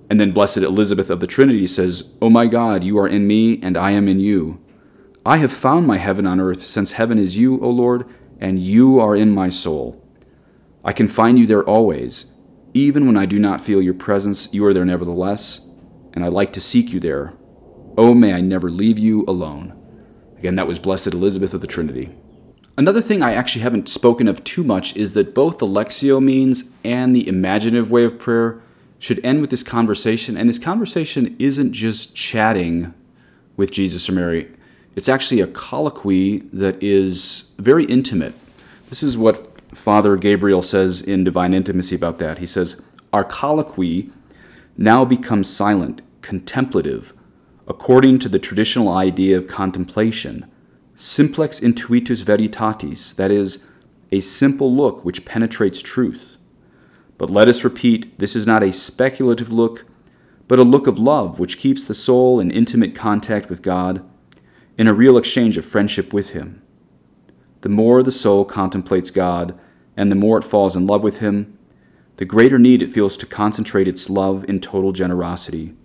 And 0.09 0.19
then 0.19 0.31
Blessed 0.31 0.57
Elizabeth 0.57 1.09
of 1.09 1.19
the 1.19 1.27
Trinity 1.27 1.67
says, 1.67 2.13
O 2.21 2.29
my 2.29 2.47
God, 2.47 2.83
you 2.83 2.97
are 2.97 3.07
in 3.07 3.27
me, 3.27 3.61
and 3.61 3.75
I 3.75 3.91
am 3.91 4.07
in 4.07 4.19
you. 4.19 4.63
I 5.25 5.37
have 5.37 5.51
found 5.51 5.85
my 5.85 5.97
heaven 5.97 6.25
on 6.25 6.39
earth, 6.39 6.65
since 6.65 6.93
heaven 6.93 7.17
is 7.17 7.37
you, 7.37 7.59
O 7.61 7.69
Lord, 7.69 8.05
and 8.39 8.59
you 8.59 8.99
are 8.99 9.15
in 9.15 9.31
my 9.31 9.49
soul. 9.49 10.01
I 10.85 10.93
can 10.93 11.09
find 11.09 11.37
you 11.37 11.45
there 11.45 11.63
always. 11.63 12.31
Even 12.73 13.05
when 13.05 13.17
I 13.17 13.25
do 13.25 13.37
not 13.37 13.59
feel 13.59 13.81
your 13.81 13.93
presence, 13.93 14.53
you 14.53 14.63
are 14.65 14.73
there 14.73 14.85
nevertheless, 14.85 15.67
and 16.13 16.23
I 16.23 16.29
like 16.29 16.53
to 16.53 16.61
seek 16.61 16.93
you 16.93 17.01
there. 17.01 17.33
Oh, 17.97 18.13
may 18.13 18.31
I 18.31 18.39
never 18.39 18.69
leave 18.69 18.97
you 18.97 19.25
alone. 19.27 19.73
Again, 20.37 20.55
that 20.55 20.67
was 20.67 20.79
Blessed 20.79 21.07
Elizabeth 21.07 21.53
of 21.53 21.61
the 21.61 21.67
Trinity. 21.67 22.15
Another 22.79 23.01
thing 23.01 23.23
I 23.23 23.33
actually 23.33 23.63
haven't 23.63 23.89
spoken 23.89 24.27
of 24.27 24.43
too 24.43 24.63
much 24.63 24.95
is 24.95 25.13
that 25.13 25.33
both 25.33 25.57
the 25.57 25.65
Lectio 25.65 26.21
means 26.21 26.69
and 26.83 27.15
the 27.15 27.27
imaginative 27.27 27.89
way 27.89 28.03
of 28.03 28.19
prayer 28.19 28.61
should 28.99 29.19
end 29.25 29.41
with 29.41 29.49
this 29.49 29.63
conversation. 29.63 30.37
And 30.37 30.47
this 30.47 30.59
conversation 30.59 31.35
isn't 31.39 31.73
just 31.73 32.15
chatting 32.15 32.93
with 33.55 33.71
Jesus 33.71 34.07
or 34.07 34.13
Mary, 34.13 34.51
it's 34.95 35.09
actually 35.09 35.41
a 35.41 35.47
colloquy 35.47 36.39
that 36.53 36.81
is 36.81 37.51
very 37.57 37.85
intimate. 37.85 38.35
This 38.89 39.01
is 39.01 39.17
what 39.17 39.59
Father 39.75 40.15
Gabriel 40.15 40.61
says 40.61 41.01
in 41.01 41.23
Divine 41.23 41.55
Intimacy 41.55 41.95
about 41.95 42.19
that. 42.19 42.37
He 42.37 42.45
says, 42.45 42.81
Our 43.11 43.23
colloquy 43.23 44.11
now 44.77 45.03
becomes 45.03 45.49
silent, 45.49 46.03
contemplative, 46.21 47.13
according 47.67 48.19
to 48.19 48.29
the 48.29 48.39
traditional 48.39 48.89
idea 48.89 49.35
of 49.35 49.47
contemplation 49.47 50.45
simplex 50.97 51.59
intuitus 51.59 52.23
veritatis, 52.23 53.15
that 53.15 53.29
is, 53.29 53.63
a 54.11 54.19
simple 54.19 54.75
look 54.75 55.05
which 55.05 55.25
penetrates 55.25 55.81
truth. 55.81 56.37
But 57.19 57.29
let 57.29 57.47
us 57.47 57.63
repeat 57.63 58.17
this 58.17 58.35
is 58.35 58.47
not 58.47 58.63
a 58.63 58.73
speculative 58.73 59.51
look, 59.51 59.85
but 60.47 60.59
a 60.59 60.63
look 60.63 60.87
of 60.87 60.97
love 60.97 61.39
which 61.39 61.59
keeps 61.59 61.85
the 61.85 61.93
soul 61.93 62.39
in 62.39 62.49
intimate 62.49 62.95
contact 62.95 63.47
with 63.47 63.61
God, 63.61 64.03
in 64.75 64.87
a 64.87 64.93
real 64.93 65.17
exchange 65.17 65.55
of 65.55 65.65
friendship 65.65 66.13
with 66.13 66.31
Him. 66.31 66.63
The 67.61 67.69
more 67.69 68.01
the 68.01 68.11
soul 68.11 68.43
contemplates 68.43 69.11
God, 69.11 69.57
and 69.95 70.11
the 70.11 70.15
more 70.15 70.39
it 70.39 70.43
falls 70.43 70.75
in 70.75 70.87
love 70.87 71.03
with 71.03 71.19
Him, 71.19 71.57
the 72.15 72.25
greater 72.25 72.57
need 72.57 72.81
it 72.81 72.93
feels 72.93 73.17
to 73.17 73.27
concentrate 73.27 73.87
its 73.87 74.09
love 74.09 74.43
in 74.49 74.61
total 74.61 74.93
generosity. 74.93 75.75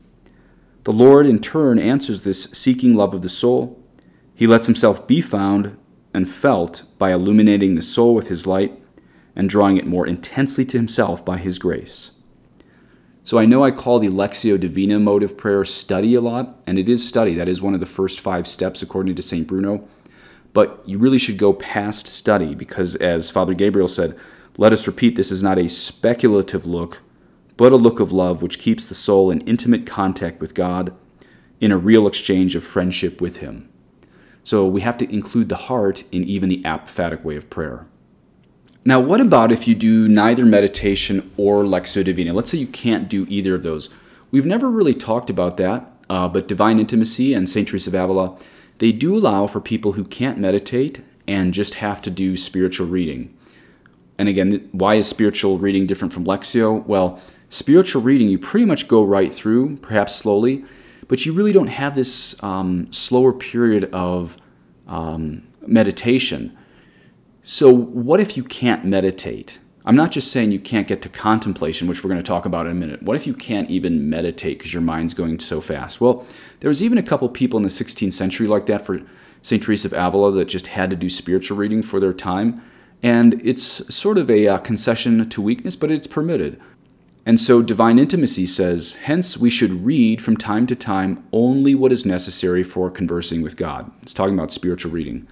The 0.84 0.92
Lord, 0.92 1.26
in 1.26 1.38
turn, 1.38 1.78
answers 1.78 2.22
this 2.22 2.44
seeking 2.44 2.96
love 2.96 3.12
of 3.12 3.20
the 3.20 3.28
soul 3.28 3.81
he 4.34 4.46
lets 4.46 4.66
himself 4.66 5.06
be 5.06 5.20
found 5.20 5.76
and 6.14 6.28
felt 6.28 6.84
by 6.98 7.12
illuminating 7.12 7.74
the 7.74 7.82
soul 7.82 8.14
with 8.14 8.28
his 8.28 8.46
light 8.46 8.78
and 9.34 9.48
drawing 9.48 9.76
it 9.76 9.86
more 9.86 10.06
intensely 10.06 10.64
to 10.66 10.76
himself 10.76 11.24
by 11.24 11.38
his 11.38 11.58
grace. 11.58 12.10
So 13.24 13.38
I 13.38 13.46
know 13.46 13.64
I 13.64 13.70
call 13.70 13.98
the 13.98 14.08
Lectio 14.08 14.58
Divina 14.58 14.98
mode 14.98 15.22
of 15.22 15.36
prayer 15.36 15.64
study 15.64 16.14
a 16.14 16.20
lot, 16.20 16.60
and 16.66 16.76
it 16.78 16.88
is 16.88 17.06
study. 17.06 17.34
That 17.34 17.48
is 17.48 17.62
one 17.62 17.72
of 17.72 17.80
the 17.80 17.86
first 17.86 18.20
five 18.20 18.48
steps 18.48 18.82
according 18.82 19.14
to 19.14 19.22
St. 19.22 19.46
Bruno. 19.46 19.88
But 20.52 20.82
you 20.84 20.98
really 20.98 21.18
should 21.18 21.38
go 21.38 21.52
past 21.52 22.06
study 22.06 22.54
because, 22.54 22.96
as 22.96 23.30
Father 23.30 23.54
Gabriel 23.54 23.88
said, 23.88 24.18
let 24.58 24.72
us 24.72 24.86
repeat 24.86 25.16
this 25.16 25.30
is 25.30 25.42
not 25.42 25.58
a 25.58 25.68
speculative 25.68 26.66
look, 26.66 27.00
but 27.56 27.72
a 27.72 27.76
look 27.76 28.00
of 28.00 28.12
love 28.12 28.42
which 28.42 28.58
keeps 28.58 28.86
the 28.86 28.94
soul 28.94 29.30
in 29.30 29.40
intimate 29.42 29.86
contact 29.86 30.40
with 30.40 30.54
God 30.54 30.92
in 31.60 31.70
a 31.70 31.78
real 31.78 32.08
exchange 32.08 32.56
of 32.56 32.64
friendship 32.64 33.20
with 33.20 33.36
Him. 33.36 33.71
So 34.44 34.66
we 34.66 34.80
have 34.80 34.98
to 34.98 35.12
include 35.12 35.48
the 35.48 35.56
heart 35.56 36.04
in 36.10 36.24
even 36.24 36.48
the 36.48 36.62
apophatic 36.62 37.22
way 37.22 37.36
of 37.36 37.48
prayer. 37.50 37.86
Now, 38.84 38.98
what 38.98 39.20
about 39.20 39.52
if 39.52 39.68
you 39.68 39.76
do 39.76 40.08
neither 40.08 40.44
meditation 40.44 41.30
or 41.36 41.62
Lectio 41.62 42.04
Divina? 42.04 42.32
Let's 42.32 42.50
say 42.50 42.58
you 42.58 42.66
can't 42.66 43.08
do 43.08 43.26
either 43.28 43.54
of 43.54 43.62
those. 43.62 43.88
We've 44.32 44.46
never 44.46 44.68
really 44.68 44.94
talked 44.94 45.30
about 45.30 45.56
that, 45.58 45.92
uh, 46.10 46.26
but 46.26 46.48
Divine 46.48 46.80
Intimacy 46.80 47.32
and 47.32 47.48
St. 47.48 47.68
Teresa 47.68 47.90
of 47.90 47.94
Avila, 47.94 48.36
they 48.78 48.90
do 48.90 49.16
allow 49.16 49.46
for 49.46 49.60
people 49.60 49.92
who 49.92 50.04
can't 50.04 50.38
meditate 50.38 51.00
and 51.28 51.54
just 51.54 51.74
have 51.74 52.02
to 52.02 52.10
do 52.10 52.36
spiritual 52.36 52.88
reading. 52.88 53.32
And 54.18 54.28
again, 54.28 54.68
why 54.72 54.96
is 54.96 55.06
spiritual 55.06 55.58
reading 55.58 55.86
different 55.86 56.12
from 56.12 56.24
Lectio? 56.24 56.84
Well, 56.86 57.20
spiritual 57.48 58.02
reading, 58.02 58.28
you 58.28 58.38
pretty 58.38 58.66
much 58.66 58.88
go 58.88 59.04
right 59.04 59.32
through, 59.32 59.76
perhaps 59.76 60.16
slowly, 60.16 60.64
but 61.08 61.26
you 61.26 61.32
really 61.32 61.52
don't 61.52 61.68
have 61.68 61.94
this 61.94 62.40
um, 62.42 62.90
slower 62.92 63.32
period 63.32 63.84
of 63.92 64.36
um, 64.86 65.46
meditation 65.66 66.56
so, 67.44 67.72
what 67.72 68.20
if 68.20 68.36
you 68.36 68.44
can't 68.44 68.84
meditate? 68.84 69.58
I'm 69.84 69.96
not 69.96 70.12
just 70.12 70.30
saying 70.30 70.52
you 70.52 70.60
can't 70.60 70.86
get 70.86 71.02
to 71.02 71.08
contemplation, 71.08 71.88
which 71.88 72.04
we're 72.04 72.10
going 72.10 72.22
to 72.22 72.26
talk 72.26 72.46
about 72.46 72.66
in 72.66 72.72
a 72.72 72.76
minute. 72.76 73.02
What 73.02 73.16
if 73.16 73.26
you 73.26 73.34
can't 73.34 73.68
even 73.68 74.08
meditate 74.08 74.58
because 74.58 74.72
your 74.72 74.82
mind's 74.82 75.12
going 75.12 75.40
so 75.40 75.60
fast? 75.60 76.00
Well, 76.00 76.24
there 76.60 76.68
was 76.68 76.84
even 76.84 76.98
a 76.98 77.02
couple 77.02 77.28
people 77.28 77.56
in 77.56 77.64
the 77.64 77.68
16th 77.68 78.12
century 78.12 78.46
like 78.46 78.66
that 78.66 78.86
for 78.86 79.00
St. 79.42 79.60
Teresa 79.60 79.88
of 79.88 79.92
Avila 79.92 80.30
that 80.32 80.44
just 80.44 80.68
had 80.68 80.88
to 80.90 80.96
do 80.96 81.08
spiritual 81.08 81.58
reading 81.58 81.82
for 81.82 81.98
their 81.98 82.12
time. 82.12 82.62
And 83.02 83.40
it's 83.44 83.92
sort 83.92 84.18
of 84.18 84.30
a 84.30 84.46
uh, 84.46 84.58
concession 84.58 85.28
to 85.28 85.42
weakness, 85.42 85.74
but 85.74 85.90
it's 85.90 86.06
permitted. 86.06 86.60
And 87.24 87.40
so 87.40 87.62
Divine 87.62 88.00
Intimacy 88.00 88.46
says, 88.46 88.94
hence 88.94 89.36
we 89.36 89.48
should 89.48 89.84
read 89.84 90.20
from 90.20 90.36
time 90.36 90.66
to 90.66 90.74
time 90.74 91.24
only 91.32 91.74
what 91.74 91.92
is 91.92 92.04
necessary 92.04 92.64
for 92.64 92.90
conversing 92.90 93.42
with 93.42 93.56
God. 93.56 93.92
It's 94.02 94.12
talking 94.12 94.34
about 94.34 94.50
spiritual 94.50 94.90
reading. 94.90 95.28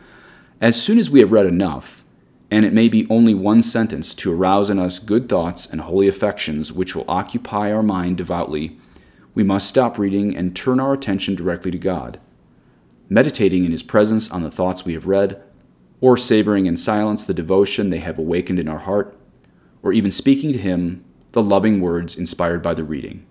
As 0.60 0.80
soon 0.80 0.98
as 0.98 1.10
we 1.10 1.18
have 1.18 1.32
read 1.32 1.46
enough, 1.46 2.04
and 2.48 2.64
it 2.64 2.72
may 2.72 2.88
be 2.88 3.08
only 3.10 3.34
one 3.34 3.62
sentence 3.62 4.14
to 4.16 4.32
arouse 4.32 4.70
in 4.70 4.78
us 4.78 4.98
good 4.98 5.28
thoughts 5.28 5.66
and 5.66 5.80
holy 5.80 6.06
affections 6.06 6.72
which 6.72 6.94
will 6.94 7.04
occupy 7.08 7.72
our 7.72 7.82
mind 7.82 8.16
devoutly, 8.18 8.78
we 9.34 9.42
must 9.42 9.68
stop 9.68 9.98
reading 9.98 10.36
and 10.36 10.54
turn 10.54 10.78
our 10.78 10.92
attention 10.92 11.34
directly 11.34 11.70
to 11.70 11.78
God, 11.78 12.20
meditating 13.08 13.64
in 13.64 13.72
His 13.72 13.82
presence 13.82 14.30
on 14.30 14.42
the 14.42 14.50
thoughts 14.50 14.84
we 14.84 14.94
have 14.94 15.06
read, 15.06 15.42
or 16.00 16.16
savoring 16.16 16.66
in 16.66 16.76
silence 16.76 17.24
the 17.24 17.34
devotion 17.34 17.90
they 17.90 17.98
have 17.98 18.18
awakened 18.18 18.58
in 18.58 18.68
our 18.68 18.78
heart, 18.78 19.16
or 19.82 19.92
even 19.92 20.10
speaking 20.10 20.52
to 20.52 20.58
Him 20.58 21.04
the 21.32 21.42
loving 21.42 21.80
words 21.80 22.16
inspired 22.16 22.62
by 22.62 22.74
the 22.74 22.84
reading. 22.84 23.26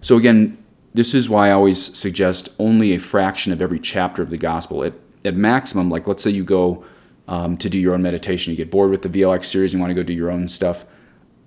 So, 0.00 0.16
again, 0.16 0.56
this 0.94 1.14
is 1.14 1.28
why 1.28 1.48
I 1.48 1.52
always 1.52 1.96
suggest 1.96 2.48
only 2.58 2.94
a 2.94 2.98
fraction 2.98 3.52
of 3.52 3.60
every 3.60 3.78
chapter 3.78 4.22
of 4.22 4.30
the 4.30 4.38
Gospel. 4.38 4.82
It 4.82 4.94
at 5.24 5.36
maximum, 5.36 5.90
like 5.90 6.06
let's 6.06 6.22
say 6.22 6.30
you 6.30 6.44
go 6.44 6.84
um, 7.28 7.56
to 7.58 7.68
do 7.68 7.78
your 7.78 7.94
own 7.94 8.02
meditation, 8.02 8.50
you 8.50 8.56
get 8.56 8.70
bored 8.70 8.90
with 8.90 9.02
the 9.02 9.08
VLX 9.08 9.44
series, 9.44 9.72
you 9.72 9.78
want 9.78 9.90
to 9.90 9.94
go 9.94 10.02
do 10.02 10.14
your 10.14 10.30
own 10.30 10.48
stuff. 10.48 10.86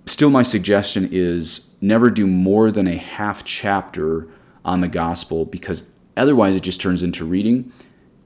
Still, 0.06 0.30
my 0.30 0.44
suggestion 0.44 1.10
is 1.12 1.72
never 1.82 2.10
do 2.10 2.28
more 2.28 2.72
than 2.72 2.88
a 2.88 2.98
half 2.98 3.44
chapter 3.44 4.28
on 4.66 4.82
the 4.82 4.88
gospel 4.88 5.46
because 5.46 5.90
otherwise 6.16 6.56
it 6.56 6.62
just 6.64 6.82
turns 6.82 7.04
into 7.04 7.26
reading 7.26 7.72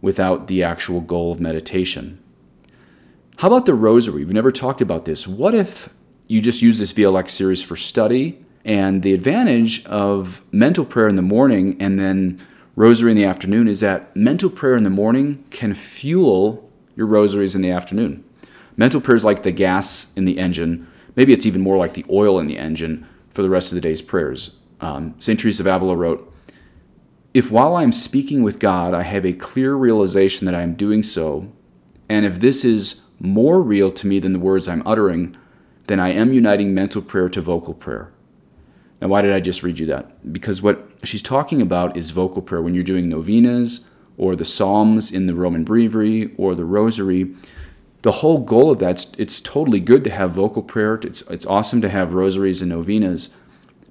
without 0.02 0.48
the 0.48 0.64
actual 0.64 1.02
goal 1.02 1.32
of 1.32 1.40
meditation. 1.40 2.22
How 3.38 3.48
about 3.48 3.66
the 3.66 3.74
rosary? 3.74 4.26
We've 4.26 4.34
never 4.34 4.52
talked 4.52 4.82
about 4.82 5.06
this. 5.06 5.28
What 5.28 5.54
if 5.54 5.90
you 6.28 6.42
just 6.42 6.62
use 6.62 6.80
this 6.80 6.94
VLX 6.94 7.30
series 7.30 7.64
for 7.64 7.76
study 7.76 8.44
and 8.66 9.02
the 9.02 9.14
advantage 9.14 9.86
of 9.86 10.44
mental 10.52 10.84
prayer 10.84 11.08
in 11.08 11.16
the 11.16 11.22
morning 11.22 11.78
and 11.80 11.98
then 11.98 12.46
rosary 12.76 13.12
in 13.12 13.18
the 13.18 13.26
afternoon 13.26 13.68
is 13.68 13.80
that 13.80 14.14
mental 14.16 14.50
prayer 14.50 14.76
in 14.76 14.84
the 14.84 14.90
morning 14.90 15.44
can 15.50 15.74
fuel 15.74 16.70
your 16.96 17.08
rosaries 17.08 17.56
in 17.56 17.62
the 17.62 17.72
afternoon. 17.72 18.24
Mental 18.76 19.00
prayer 19.00 19.16
is 19.16 19.26
like 19.26 19.44
the 19.44 19.52
gas 19.52 20.14
in 20.16 20.26
the 20.26 20.38
engine. 20.38 20.88
Maybe 21.16 21.32
it's 21.32 21.46
even 21.46 21.62
more 21.62 21.78
like 21.78 21.94
the 21.94 22.06
oil 22.10 22.40
in 22.40 22.48
the 22.48 22.58
engine 22.58 23.08
for 23.30 23.42
the 23.42 23.50
rest 23.50 23.72
of 23.72 23.76
the 23.76 23.82
day's 23.82 24.02
prayers. 24.02 24.58
Um, 24.82 25.16
St. 25.20 25.40
Teresa 25.40 25.64
of 25.64 25.68
Avila 25.68 25.96
wrote, 25.96 26.32
If 27.34 27.50
while 27.50 27.76
I 27.76 27.84
am 27.84 27.92
speaking 27.92 28.44
with 28.44 28.60
God, 28.60 28.94
I 28.94 29.04
have 29.04 29.26
a 29.26 29.34
clear 29.34 29.76
realization 29.76 30.46
that 30.46 30.54
I 30.54 30.62
am 30.62 30.76
doing 30.76 31.04
so, 31.04 31.52
and 32.10 32.26
if 32.26 32.40
this 32.40 32.64
is 32.64 33.04
more 33.20 33.62
real 33.62 33.92
to 33.92 34.06
me 34.06 34.20
than 34.20 34.34
the 34.34 34.40
words 34.40 34.68
I'm 34.68 34.86
uttering, 34.86 35.36
then 35.88 36.00
I 36.00 36.10
am 36.10 36.34
uniting 36.34 36.74
mental 36.74 37.02
prayer 37.02 37.30
to 37.30 37.42
vocal 37.42 37.74
prayer. 37.74 38.12
Now, 39.02 39.08
why 39.08 39.22
did 39.22 39.34
I 39.34 39.40
just 39.40 39.64
read 39.64 39.80
you 39.80 39.86
that? 39.88 40.32
Because 40.32 40.62
what 40.62 40.90
she's 41.04 41.22
talking 41.22 41.62
about 41.62 41.96
is 41.96 42.12
vocal 42.12 42.42
prayer. 42.42 42.62
When 42.62 42.74
you're 42.74 42.84
doing 42.84 43.10
novenas 43.10 43.82
or 44.18 44.36
the 44.36 44.46
Psalms 44.46 45.12
in 45.12 45.28
the 45.28 45.36
Roman 45.36 45.64
Breviary 45.64 46.34
or 46.38 46.56
the 46.56 46.66
Rosary, 46.66 47.36
the 48.02 48.14
whole 48.14 48.40
goal 48.40 48.72
of 48.72 48.80
that, 48.80 48.92
it's, 48.92 49.12
it's 49.18 49.42
totally 49.42 49.80
good 49.80 50.04
to 50.04 50.10
have 50.10 50.32
vocal 50.32 50.64
prayer. 50.64 50.96
It's, 50.96 51.22
it's 51.24 51.46
awesome 51.46 51.82
to 51.82 51.90
have 51.90 52.14
rosaries 52.14 52.62
and 52.62 52.70
novenas. 52.70 53.30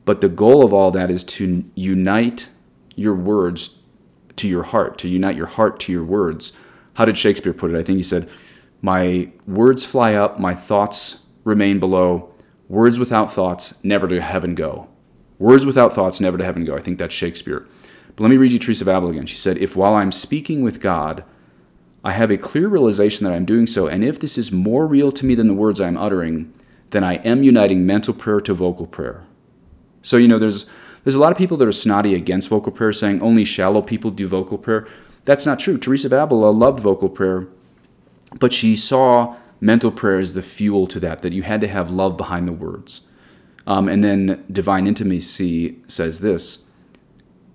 But 0.05 0.21
the 0.21 0.29
goal 0.29 0.65
of 0.65 0.73
all 0.73 0.91
that 0.93 1.11
is 1.11 1.25
to 1.25 1.65
unite 1.75 2.49
your 2.95 3.15
words 3.15 3.79
to 4.37 4.49
your 4.49 4.65
heart, 4.65 4.99
to 4.99 5.09
unite 5.09 5.37
your 5.37 5.47
heart 5.47 5.81
to 5.81 5.93
your 5.93 6.05
words. 6.05 6.53
How 6.95 7.05
did 7.05 7.17
Shakespeare 7.19 7.53
put 7.53 7.71
it? 7.71 7.77
I 7.77 7.83
think 7.83 7.97
he 7.97 8.03
said, 8.03 8.29
My 8.83 9.31
words 9.47 9.85
fly 9.85 10.15
up, 10.15 10.39
my 10.39 10.55
thoughts 10.55 11.26
remain 11.47 11.79
below. 11.79 12.29
Words 12.69 12.99
without 12.99 13.33
thoughts 13.33 13.83
never 13.85 14.09
to 14.09 14.21
heaven 14.21 14.55
go. 14.55 14.89
Words 15.39 15.65
without 15.65 15.93
thoughts 15.95 16.21
never 16.21 16.37
to 16.37 16.45
heaven 16.45 16.65
go. 16.65 16.77
I 16.77 16.81
think 16.81 16.99
that's 16.99 17.15
Shakespeare. 17.15 17.67
But 18.09 18.25
let 18.25 18.31
me 18.31 18.37
read 18.37 18.53
you 18.53 18.59
Teresa 18.59 18.83
Avila 18.83 19.11
again. 19.11 19.27
She 19.27 19.37
said, 19.37 19.57
If 19.59 19.77
while 19.77 19.95
I'm 19.95 20.11
speaking 20.11 20.63
with 20.63 20.81
God, 20.81 21.25
I 22.05 22.13
have 22.13 22.31
a 22.31 22.37
clear 22.37 22.69
realization 22.69 23.25
that 23.25 23.33
I'm 23.33 23.45
doing 23.45 23.67
so, 23.67 23.87
and 23.87 24.05
if 24.05 24.19
this 24.19 24.37
is 24.37 24.51
more 24.51 24.87
real 24.87 25.13
to 25.13 25.25
me 25.25 25.35
than 25.35 25.47
the 25.47 25.55
words 25.55 25.81
I'm 25.81 25.97
uttering, 25.97 26.53
then 26.91 27.05
I 27.05 27.15
am 27.17 27.43
uniting 27.43 27.87
mental 27.87 28.15
prayer 28.15 28.41
to 28.41 28.55
vocal 28.55 28.87
prayer. 28.87 29.25
So, 30.03 30.17
you 30.17 30.29
know, 30.29 30.39
there's 30.39 30.67
there's 31.05 31.15
a 31.15 31.21
lot 31.21 31.31
of 31.31 31.39
people 31.39 31.57
that 31.59 31.69
are 31.69 31.73
snotty 31.73 32.15
against 32.15 32.49
vocal 32.49 32.73
prayer, 32.73 32.93
saying 32.93 33.23
only 33.23 33.45
shallow 33.45 33.83
people 33.83 34.11
do 34.11 34.27
vocal 34.27 34.59
prayer. 34.59 34.89
That's 35.25 35.47
not 35.47 35.61
true. 35.61 35.79
Teresa 35.79 36.09
of 36.09 36.13
Avila 36.13 36.51
loved 36.51 36.81
vocal 36.81 37.09
prayer, 37.09 37.47
but 38.41 38.53
she 38.53 38.75
saw 38.75 39.37
mental 39.61 39.91
prayer 39.91 40.21
is 40.21 40.35
the 40.35 40.43
fuel 40.43 40.87
to 40.89 41.01
that, 41.01 41.23
that 41.23 41.33
you 41.33 41.43
had 41.43 41.61
to 41.61 41.69
have 41.69 41.91
love 41.91 42.17
behind 42.17 42.47
the 42.47 42.53
words. 42.53 43.09
Um, 43.67 43.89
and 43.89 44.05
then 44.05 44.45
Divine 44.51 44.87
Intimacy 44.87 45.77
says 45.87 46.21
this 46.21 46.65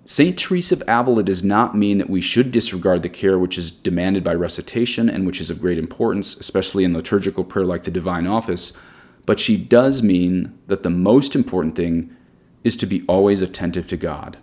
St. 0.04 0.36
Teresa 0.36 0.74
of 0.74 0.82
Avila 0.88 1.22
does 1.22 1.44
not 1.44 1.76
mean 1.76 1.98
that 1.98 2.10
we 2.10 2.20
should 2.20 2.50
disregard 2.50 3.02
the 3.02 3.08
care 3.08 3.38
which 3.38 3.56
is 3.56 3.70
demanded 3.70 4.24
by 4.24 4.34
recitation 4.34 5.08
and 5.08 5.26
which 5.26 5.40
is 5.40 5.48
of 5.48 5.60
great 5.60 5.78
importance, 5.78 6.36
especially 6.36 6.82
in 6.82 6.92
liturgical 6.92 7.44
prayer 7.44 7.64
like 7.64 7.84
the 7.84 7.90
Divine 7.90 8.26
Office, 8.26 8.72
but 9.26 9.38
she 9.38 9.56
does 9.56 10.02
mean 10.02 10.58
that 10.66 10.82
the 10.82 10.90
most 10.90 11.36
important 11.36 11.76
thing 11.76 12.14
is 12.64 12.76
to 12.76 12.86
be 12.86 13.04
always 13.06 13.42
attentive 13.42 13.86
to 13.88 13.96
God. 13.96 14.38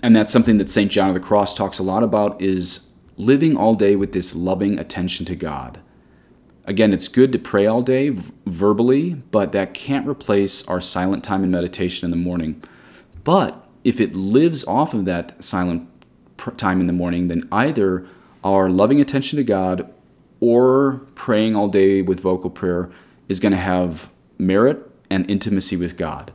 And 0.00 0.14
that's 0.14 0.32
something 0.32 0.58
that 0.58 0.68
St. 0.68 0.90
John 0.90 1.08
of 1.08 1.14
the 1.14 1.20
Cross 1.20 1.54
talks 1.54 1.78
a 1.78 1.84
lot 1.84 2.02
about 2.02 2.40
is 2.40 2.90
living 3.16 3.56
all 3.56 3.74
day 3.74 3.96
with 3.96 4.12
this 4.12 4.34
loving 4.34 4.78
attention 4.78 5.26
to 5.26 5.36
God. 5.36 5.80
Again, 6.64 6.92
it's 6.92 7.08
good 7.08 7.32
to 7.32 7.38
pray 7.38 7.66
all 7.66 7.82
day 7.82 8.14
verbally, 8.46 9.14
but 9.14 9.52
that 9.52 9.74
can't 9.74 10.06
replace 10.06 10.66
our 10.68 10.80
silent 10.80 11.24
time 11.24 11.42
and 11.42 11.50
meditation 11.50 12.04
in 12.04 12.10
the 12.10 12.16
morning. 12.16 12.62
But 13.24 13.66
if 13.84 14.00
it 14.00 14.14
lives 14.14 14.64
off 14.64 14.94
of 14.94 15.04
that 15.06 15.42
silent 15.42 15.88
time 16.56 16.80
in 16.80 16.86
the 16.86 16.92
morning, 16.92 17.28
then 17.28 17.48
either 17.50 18.06
our 18.44 18.68
loving 18.68 19.00
attention 19.00 19.36
to 19.38 19.44
God 19.44 19.92
or 20.40 21.02
praying 21.14 21.56
all 21.56 21.68
day 21.68 22.02
with 22.02 22.20
vocal 22.20 22.50
prayer 22.50 22.90
is 23.28 23.40
going 23.40 23.52
to 23.52 23.58
have 23.58 24.12
merit 24.38 24.90
and 25.10 25.28
intimacy 25.30 25.76
with 25.76 25.96
God. 25.96 26.32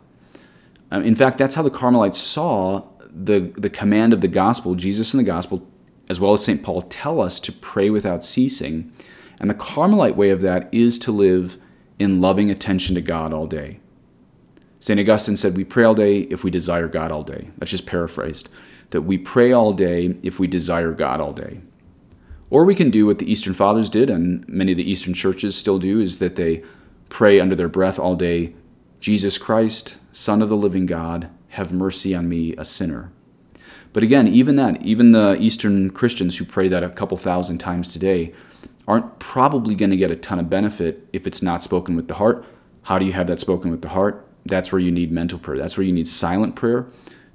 Um, 0.92 1.04
in 1.04 1.16
fact, 1.16 1.38
that's 1.38 1.56
how 1.56 1.62
the 1.62 1.70
Carmelites 1.70 2.18
saw 2.18 2.88
the, 3.10 3.52
the 3.58 3.70
command 3.70 4.14
of 4.14 4.22
the 4.22 4.28
gospel, 4.28 4.76
Jesus 4.76 5.14
in 5.14 5.18
the 5.18 5.24
gospel, 5.24 5.68
as 6.10 6.20
well 6.20 6.34
as 6.34 6.44
St. 6.44 6.64
Paul, 6.64 6.84
tell 6.84 7.20
us 7.20 7.40
to 7.42 7.52
pray 7.52 7.90
without 7.90 8.24
ceasing. 8.24 8.92
And 9.40 9.50
the 9.50 9.56
Carmelite 9.56 10.16
way 10.16 10.30
of 10.30 10.42
that 10.42 10.70
is 10.74 10.98
to 11.00 11.12
live 11.12 11.58
in 12.00 12.22
loving 12.22 12.50
attention 12.50 12.96
to 12.96 13.02
God 13.02 13.34
all 13.34 13.48
day. 13.48 13.80
St. 14.80 15.00
Augustine 15.00 15.38
said, 15.38 15.56
We 15.56 15.64
pray 15.64 15.84
all 15.84 15.96
day 15.96 16.22
if 16.22 16.44
we 16.44 16.52
desire 16.52 16.88
God 16.88 17.12
all 17.12 17.24
day. 17.24 17.50
That's 17.58 17.72
just 17.72 17.86
paraphrased. 17.86 18.50
That 18.92 19.02
we 19.02 19.18
pray 19.18 19.52
all 19.52 19.74
day 19.74 20.18
if 20.24 20.40
we 20.40 20.48
desire 20.48 20.94
God 20.94 21.20
all 21.20 21.34
day. 21.34 21.62
Or 22.50 22.64
we 22.64 22.76
can 22.76 22.90
do 22.90 23.06
what 23.06 23.20
the 23.20 23.30
Eastern 23.30 23.54
Fathers 23.54 23.90
did, 23.90 24.10
and 24.10 24.48
many 24.48 24.72
of 24.72 24.78
the 24.78 24.90
Eastern 24.90 25.14
churches 25.14 25.58
still 25.58 25.80
do, 25.80 26.00
is 26.00 26.20
that 26.20 26.36
they 26.36 26.64
pray 27.10 27.40
under 27.40 27.56
their 27.56 27.68
breath 27.68 28.00
all 28.00 28.16
day 28.16 28.54
Jesus 29.00 29.38
Christ, 29.38 29.98
Son 30.12 30.42
of 30.42 30.50
the 30.50 30.58
living 30.58 30.86
God, 30.86 31.30
have 31.50 31.72
mercy 31.72 32.16
on 32.16 32.28
me, 32.28 32.56
a 32.58 32.66
sinner. 32.66 33.12
But 33.94 34.04
again, 34.04 34.28
even 34.28 34.56
that, 34.56 34.82
even 34.82 35.12
the 35.12 35.38
Eastern 35.40 35.92
Christians 35.92 36.38
who 36.38 36.46
pray 36.46 36.68
that 36.68 36.84
a 36.84 36.90
couple 36.90 37.18
thousand 37.18 37.60
times 37.60 37.92
today, 37.92 38.34
aren't 38.88 39.20
probably 39.20 39.76
going 39.76 39.92
to 39.92 39.98
get 39.98 40.12
a 40.12 40.16
ton 40.16 40.40
of 40.40 40.50
benefit 40.50 41.08
if 41.12 41.28
it's 41.28 41.42
not 41.42 41.62
spoken 41.62 41.96
with 41.96 42.08
the 42.08 42.16
heart. 42.16 42.46
How 42.84 42.98
do 42.98 43.06
you 43.06 43.14
have 43.14 43.28
that 43.28 43.40
spoken 43.40 43.70
with 43.70 43.82
the 43.82 43.90
heart? 43.90 44.26
That's 44.46 44.72
where 44.72 44.80
you 44.80 44.92
need 44.92 45.12
mental 45.12 45.40
prayer. 45.40 45.58
That's 45.58 45.78
where 45.78 45.86
you 45.86 45.92
need 45.92 46.08
silent 46.08 46.56
prayer 46.56 46.88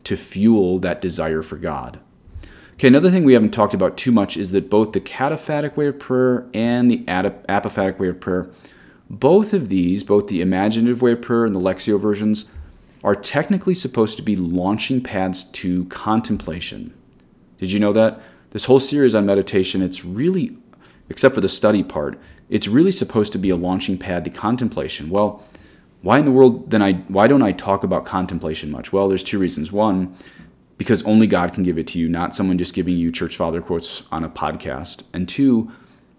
to 0.05 0.17
fuel 0.17 0.79
that 0.79 1.01
desire 1.01 1.43
for 1.43 1.57
God. 1.57 2.01
Okay, 2.75 2.89
another 2.89 3.11
thing 3.11 3.25
we 3.25 3.35
haven't 3.35 3.51
talked 3.51 3.75
about 3.75 3.97
too 3.97 4.11
much 4.11 4.37
is 4.37 4.51
that 4.53 4.71
both 4.71 4.93
the 4.93 5.01
cataphatic 5.01 5.77
way 5.77 5.87
of 5.87 5.99
prayer 5.99 6.49
and 6.55 6.91
the 6.91 7.05
apophatic 7.05 7.99
way 7.99 8.09
of 8.09 8.19
prayer, 8.19 8.51
both 9.11 9.53
of 9.53 9.69
these, 9.69 10.03
both 10.03 10.29
the 10.29 10.41
imaginative 10.41 11.03
way 11.03 11.13
of 11.13 11.21
prayer 11.21 11.45
and 11.45 11.55
the 11.55 11.61
Lectio 11.61 12.01
versions, 12.01 12.47
are 13.05 13.15
technically 13.15 13.75
supposed 13.75 14.17
to 14.17 14.23
be 14.23 14.37
launching 14.37 15.03
pads 15.03 15.45
to 15.45 15.85
contemplation. 15.87 16.95
Did 17.59 17.73
you 17.73 17.79
know 17.79 17.93
that? 17.93 18.21
This 18.51 18.65
whole 18.65 18.81
series 18.81 19.15
on 19.15 19.27
meditation, 19.27 19.83
it's 19.83 20.05
really, 20.05 20.57
except 21.09 21.35
for 21.35 21.41
the 21.41 21.49
study 21.49 21.83
part, 21.83 22.19
it's 22.49 22.69
really 22.69 22.93
supposed 22.93 23.33
to 23.33 23.39
be 23.39 23.51
a 23.51 23.57
launching 23.57 23.99
pad 23.99 24.25
to 24.25 24.31
contemplation. 24.31 25.11
Well, 25.11 25.45
why 26.03 26.19
in 26.19 26.25
the 26.25 26.33
world 26.33 26.71
then 26.71 26.83
I 26.83 26.95
why 27.09 27.29
don't 27.29 27.43
I 27.43 27.53
talk 27.53 27.85
about 27.85 28.05
contemplation 28.05 28.71
much? 28.71 28.93
Well, 28.93 29.09
there's 29.09 29.23
two 29.23 29.39
reasons. 29.39 29.71
One, 29.73 30.17
because 30.77 31.03
only 31.05 31.27
God 31.27 31.53
can 31.55 31.63
give 31.63 31.79
it 31.79 31.87
to 31.89 31.99
you, 31.99 32.09
not 32.09 32.35
someone 32.35 32.59
just 32.59 32.75
giving 32.75 32.97
you 32.97 33.13
church 33.13 33.37
father 33.37 33.61
quotes 33.61 34.03
on 34.11 34.25
a 34.25 34.29
podcast. 34.29 35.05
And 35.13 35.29
two, 35.29 35.71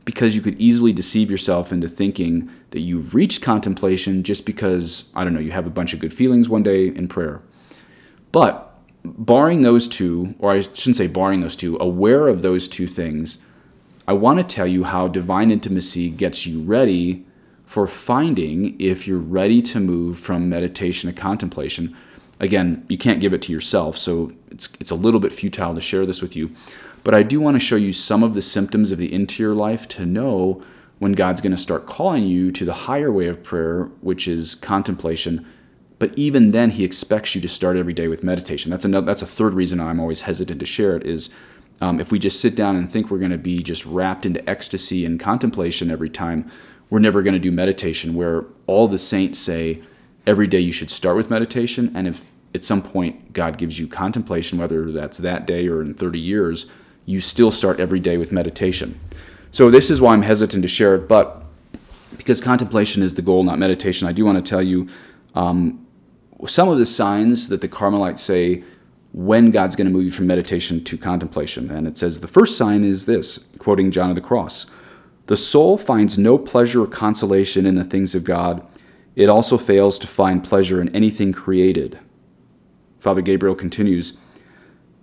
because 0.06 0.36
you 0.36 0.42
could 0.42 0.60
easily 0.60 0.94
deceive 0.94 1.30
yourself 1.30 1.72
into 1.72 1.88
thinking 1.88 2.50
that 2.72 2.80
you've 2.80 3.14
reached 3.14 3.42
contemplation 3.42 4.24
just 4.24 4.46
because, 4.46 5.12
I 5.16 5.24
don't 5.24 5.34
know, 5.34 5.40
you 5.40 5.52
have 5.52 5.68
a 5.68 5.72
bunch 5.72 5.94
of 5.94 6.00
good 6.00 6.14
feelings 6.14 6.50
one 6.50 6.64
day 6.64 6.88
in 6.88 7.08
prayer. 7.08 7.42
But 8.32 8.80
barring 9.04 9.62
those 9.62 9.88
two, 9.88 10.34
or 10.40 10.52
I 10.52 10.62
shouldn't 10.62 10.96
say 10.96 11.08
barring 11.08 11.42
those 11.42 11.56
two, 11.56 11.78
aware 11.80 12.28
of 12.28 12.42
those 12.42 12.68
two 12.68 12.88
things, 12.88 13.40
I 14.08 14.14
want 14.14 14.40
to 14.40 14.44
tell 14.44 14.68
you 14.68 14.84
how 14.84 15.08
divine 15.08 15.50
intimacy 15.50 16.10
gets 16.10 16.46
you 16.46 16.62
ready 16.62 17.26
for 17.66 17.88
finding 17.88 18.80
if 18.80 19.08
you're 19.08 19.18
ready 19.18 19.62
to 19.62 19.80
move 19.80 20.20
from 20.20 20.50
meditation 20.50 21.12
to 21.12 21.20
contemplation. 21.20 21.96
Again, 22.40 22.86
you 22.90 22.98
can't 22.98 23.22
give 23.22 23.34
it 23.34 23.42
to 23.44 23.54
yourself, 23.54 23.98
so 23.98 24.32
it's, 24.52 24.70
it's 24.80 24.92
a 24.92 24.96
little 24.96 25.20
bit 25.20 25.32
futile 25.32 25.74
to 25.74 25.82
share 25.82 26.06
this 26.06 26.22
with 26.22 26.36
you. 26.36 26.52
But 27.04 27.14
I 27.14 27.24
do 27.24 27.40
want 27.40 27.56
to 27.56 27.60
show 27.60 27.76
you 27.78 27.94
some 27.94 28.24
of 28.24 28.34
the 28.34 28.42
symptoms 28.42 28.92
of 28.92 28.98
the 28.98 29.14
interior 29.14 29.56
life 29.56 29.88
to 29.90 30.06
know 30.06 30.62
when 31.00 31.14
God's 31.14 31.42
going 31.42 31.56
to 31.56 31.58
start 31.58 31.86
calling 31.86 32.26
you 32.26 32.52
to 32.52 32.66
the 32.66 32.74
higher 32.74 33.12
way 33.12 33.28
of 33.28 33.44
prayer, 33.44 33.86
which 34.02 34.28
is 34.28 34.56
contemplation. 34.56 35.46
But 36.00 36.18
even 36.18 36.52
then, 36.52 36.72
He 36.72 36.84
expects 36.84 37.36
you 37.36 37.42
to 37.42 37.48
start 37.48 37.78
every 37.78 37.94
day 37.94 38.08
with 38.08 38.24
meditation. 38.24 38.72
That's 38.72 38.86
another. 38.86 39.06
That's 39.06 39.22
a 39.22 39.28
third 39.28 39.54
reason 39.54 39.80
I'm 39.80 40.00
always 40.00 40.22
hesitant 40.22 40.60
to 40.60 40.66
share 40.66 40.96
it. 40.96 41.06
Is 41.06 41.30
um, 41.84 42.00
if 42.00 42.14
we 42.14 42.18
just 42.18 42.40
sit 42.40 42.56
down 42.56 42.78
and 42.78 42.90
think 42.90 43.12
we're 43.12 43.18
going 43.20 43.32
to 43.32 43.38
be 43.38 43.62
just 43.62 43.86
wrapped 43.86 44.26
into 44.26 44.50
ecstasy 44.50 45.06
and 45.06 45.20
contemplation 45.20 45.92
every 45.92 46.10
time, 46.10 46.50
we're 46.90 47.00
never 47.00 47.22
going 47.22 47.34
to 47.34 47.40
do 47.40 47.52
meditation. 47.52 48.14
Where 48.14 48.46
all 48.68 48.88
the 48.88 48.98
saints 48.98 49.38
say 49.38 49.82
every 50.26 50.48
day 50.48 50.62
you 50.62 50.72
should 50.72 50.90
start 50.90 51.18
with 51.18 51.30
meditation, 51.30 51.92
and 51.94 52.08
if 52.08 52.26
at 52.56 52.64
some 52.64 52.82
point 52.82 53.34
God 53.34 53.58
gives 53.58 53.80
you 53.80 53.90
contemplation, 53.90 54.58
whether 54.58 54.94
that's 54.94 55.18
that 55.18 55.46
day 55.46 55.68
or 55.68 55.82
in 55.82 55.94
30 55.94 56.22
years, 56.22 56.68
you 57.06 57.20
still 57.20 57.52
start 57.52 57.82
every 57.82 58.00
day 58.00 58.16
with 58.16 58.32
meditation. 58.32 58.98
So 59.52 59.70
this 59.70 59.92
is 59.92 60.00
why 60.00 60.14
I'm 60.14 60.22
hesitant 60.22 60.62
to 60.62 60.70
share 60.70 60.96
it, 60.96 61.10
but 61.10 61.44
because 62.16 62.40
contemplation 62.40 63.04
is 63.04 63.16
the 63.16 63.22
goal, 63.22 63.44
not 63.44 63.60
meditation, 63.60 64.08
I 64.08 64.14
do 64.14 64.24
want 64.24 64.44
to 64.44 64.50
tell 64.50 64.64
you 64.64 64.88
um, 65.36 65.86
some 66.48 66.70
of 66.70 66.78
the 66.78 66.86
signs 66.86 67.50
that 67.50 67.60
the 67.60 67.68
Carmelites 67.68 68.22
say 68.22 68.64
when 69.14 69.52
God's 69.52 69.76
going 69.76 69.88
to 69.88 69.94
move 69.94 70.06
you 70.06 70.12
from 70.12 70.28
meditation 70.28 70.84
to 70.84 70.98
contemplation. 70.98 71.70
And 71.70 71.88
it 71.88 71.98
says 71.98 72.20
the 72.20 72.28
first 72.28 72.58
sign 72.58 72.84
is 72.84 73.06
this, 73.06 73.48
quoting 73.60 73.92
John 73.92 74.10
of 74.10 74.16
the 74.16 74.22
Cross 74.22 74.70
The 75.28 75.38
soul 75.38 75.78
finds 75.78 76.18
no 76.18 76.38
pleasure 76.38 76.84
or 76.84 76.88
consolation 76.88 77.66
in 77.66 77.76
the 77.76 77.86
things 77.86 78.16
of 78.16 78.24
God. 78.24 78.68
It 79.16 79.30
also 79.30 79.58
fails 79.58 80.00
to 80.00 80.08
find 80.08 80.44
pleasure 80.44 80.82
in 80.82 80.94
anything 80.96 81.32
created. 81.32 82.00
Father 83.00 83.22
Gabriel 83.22 83.56
continues 83.56 84.18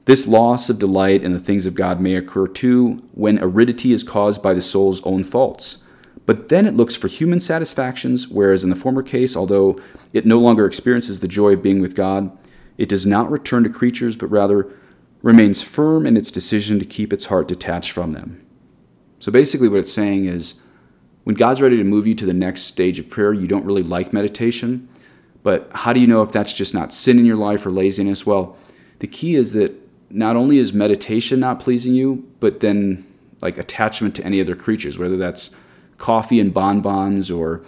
This 0.07 0.27
loss 0.27 0.69
of 0.69 0.81
delight 0.81 1.23
in 1.23 1.33
the 1.33 1.39
things 1.39 1.65
of 1.65 1.77
God 1.77 2.01
may 2.01 2.17
occur 2.17 2.49
too 2.49 3.05
when 3.13 3.39
aridity 3.39 3.93
is 3.93 4.03
caused 4.03 4.43
by 4.43 4.55
the 4.55 4.61
soul's 4.61 5.01
own 5.07 5.23
faults. 5.23 5.85
But 6.27 6.49
then 6.49 6.67
it 6.67 6.75
looks 6.75 6.97
for 6.97 7.09
human 7.09 7.41
satisfactions, 7.41 8.29
whereas 8.29 8.65
in 8.65 8.71
the 8.71 8.77
former 8.77 9.03
case, 9.03 9.37
although 9.37 9.79
it 10.13 10.27
no 10.27 10.41
longer 10.41 10.67
experiences 10.67 11.21
the 11.21 11.29
joy 11.29 11.53
of 11.53 11.63
being 11.63 11.81
with 11.81 11.95
God, 11.95 12.37
it 12.81 12.89
does 12.89 13.07
not 13.07 13.31
return 13.31 13.63
to 13.63 13.69
creatures, 13.69 14.17
but 14.17 14.29
rather 14.29 14.67
remains 15.21 15.61
firm 15.61 16.07
in 16.07 16.17
its 16.17 16.31
decision 16.31 16.79
to 16.79 16.87
keep 16.87 17.13
its 17.13 17.27
heart 17.27 17.47
detached 17.47 17.91
from 17.91 18.13
them. 18.13 18.43
So 19.19 19.31
basically, 19.31 19.69
what 19.69 19.81
it's 19.81 19.93
saying 19.93 20.25
is 20.25 20.63
when 21.25 21.37
God's 21.37 21.61
ready 21.61 21.77
to 21.77 21.85
move 21.85 22.07
you 22.07 22.15
to 22.15 22.25
the 22.25 22.33
next 22.33 22.63
stage 22.63 22.99
of 22.99 23.11
prayer, 23.11 23.35
you 23.35 23.47
don't 23.47 23.67
really 23.67 23.83
like 23.83 24.15
meditation. 24.15 24.89
But 25.43 25.71
how 25.75 25.93
do 25.93 26.01
you 26.01 26.07
know 26.07 26.23
if 26.23 26.33
that's 26.33 26.55
just 26.55 26.73
not 26.73 26.91
sin 26.91 27.19
in 27.19 27.27
your 27.27 27.37
life 27.37 27.67
or 27.67 27.71
laziness? 27.71 28.25
Well, 28.25 28.57
the 29.01 29.07
key 29.07 29.35
is 29.35 29.53
that 29.53 29.75
not 30.09 30.37
only 30.37 30.57
is 30.57 30.73
meditation 30.73 31.39
not 31.39 31.61
pleasing 31.61 31.93
you, 31.93 32.27
but 32.41 32.61
then 32.61 33.07
like 33.43 33.59
attachment 33.59 34.17
to 34.17 34.25
any 34.25 34.41
other 34.41 34.57
creatures, 34.57 34.99
whether 34.99 35.19
that's 35.19 35.55
coffee 35.99 36.41
and 36.41 36.55
bonbons 36.55 37.31
or 37.31 37.63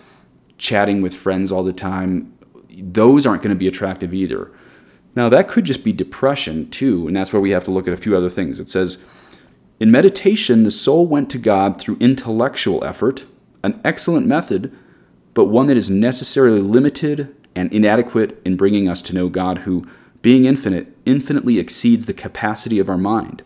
chatting 0.57 1.03
with 1.03 1.15
friends 1.15 1.53
all 1.53 1.63
the 1.63 1.75
time, 1.75 2.33
those 2.71 3.27
aren't 3.27 3.43
going 3.43 3.55
to 3.55 3.59
be 3.59 3.69
attractive 3.69 4.15
either. 4.15 4.51
Now, 5.15 5.29
that 5.29 5.49
could 5.49 5.65
just 5.65 5.85
be 5.85 5.93
depression 5.93 6.71
too, 6.71 7.07
and 7.07 7.15
that's 7.15 7.33
where 7.33 7.43
we 7.43 7.51
have 7.51 7.65
to 7.65 7.71
look 7.71 7.87
at 7.87 7.95
a 7.95 7.99
few 7.99 8.17
other 8.17 8.31
things. 8.31 8.59
It 8.59 8.71
says, 8.71 9.05
In 9.79 9.91
meditation, 9.91 10.63
the 10.63 10.71
soul 10.71 11.07
went 11.07 11.31
to 11.31 11.39
God 11.39 11.79
through 11.79 11.99
intellectual 12.01 12.83
effort, 12.85 13.27
an 13.63 13.81
excellent 13.85 14.27
method, 14.27 14.75
but 15.35 15.47
one 15.47 15.67
that 15.67 15.77
is 15.77 15.91
necessarily 15.91 16.61
limited 16.61 17.35
and 17.55 17.73
inadequate 17.73 18.41
in 18.45 18.57
bringing 18.57 18.89
us 18.89 19.03
to 19.03 19.15
know 19.15 19.29
God, 19.29 19.59
who, 19.59 19.87
being 20.23 20.47
infinite, 20.47 20.97
infinitely 21.05 21.59
exceeds 21.59 22.07
the 22.07 22.15
capacity 22.15 22.79
of 22.79 22.89
our 22.89 22.99
mind. 22.99 23.43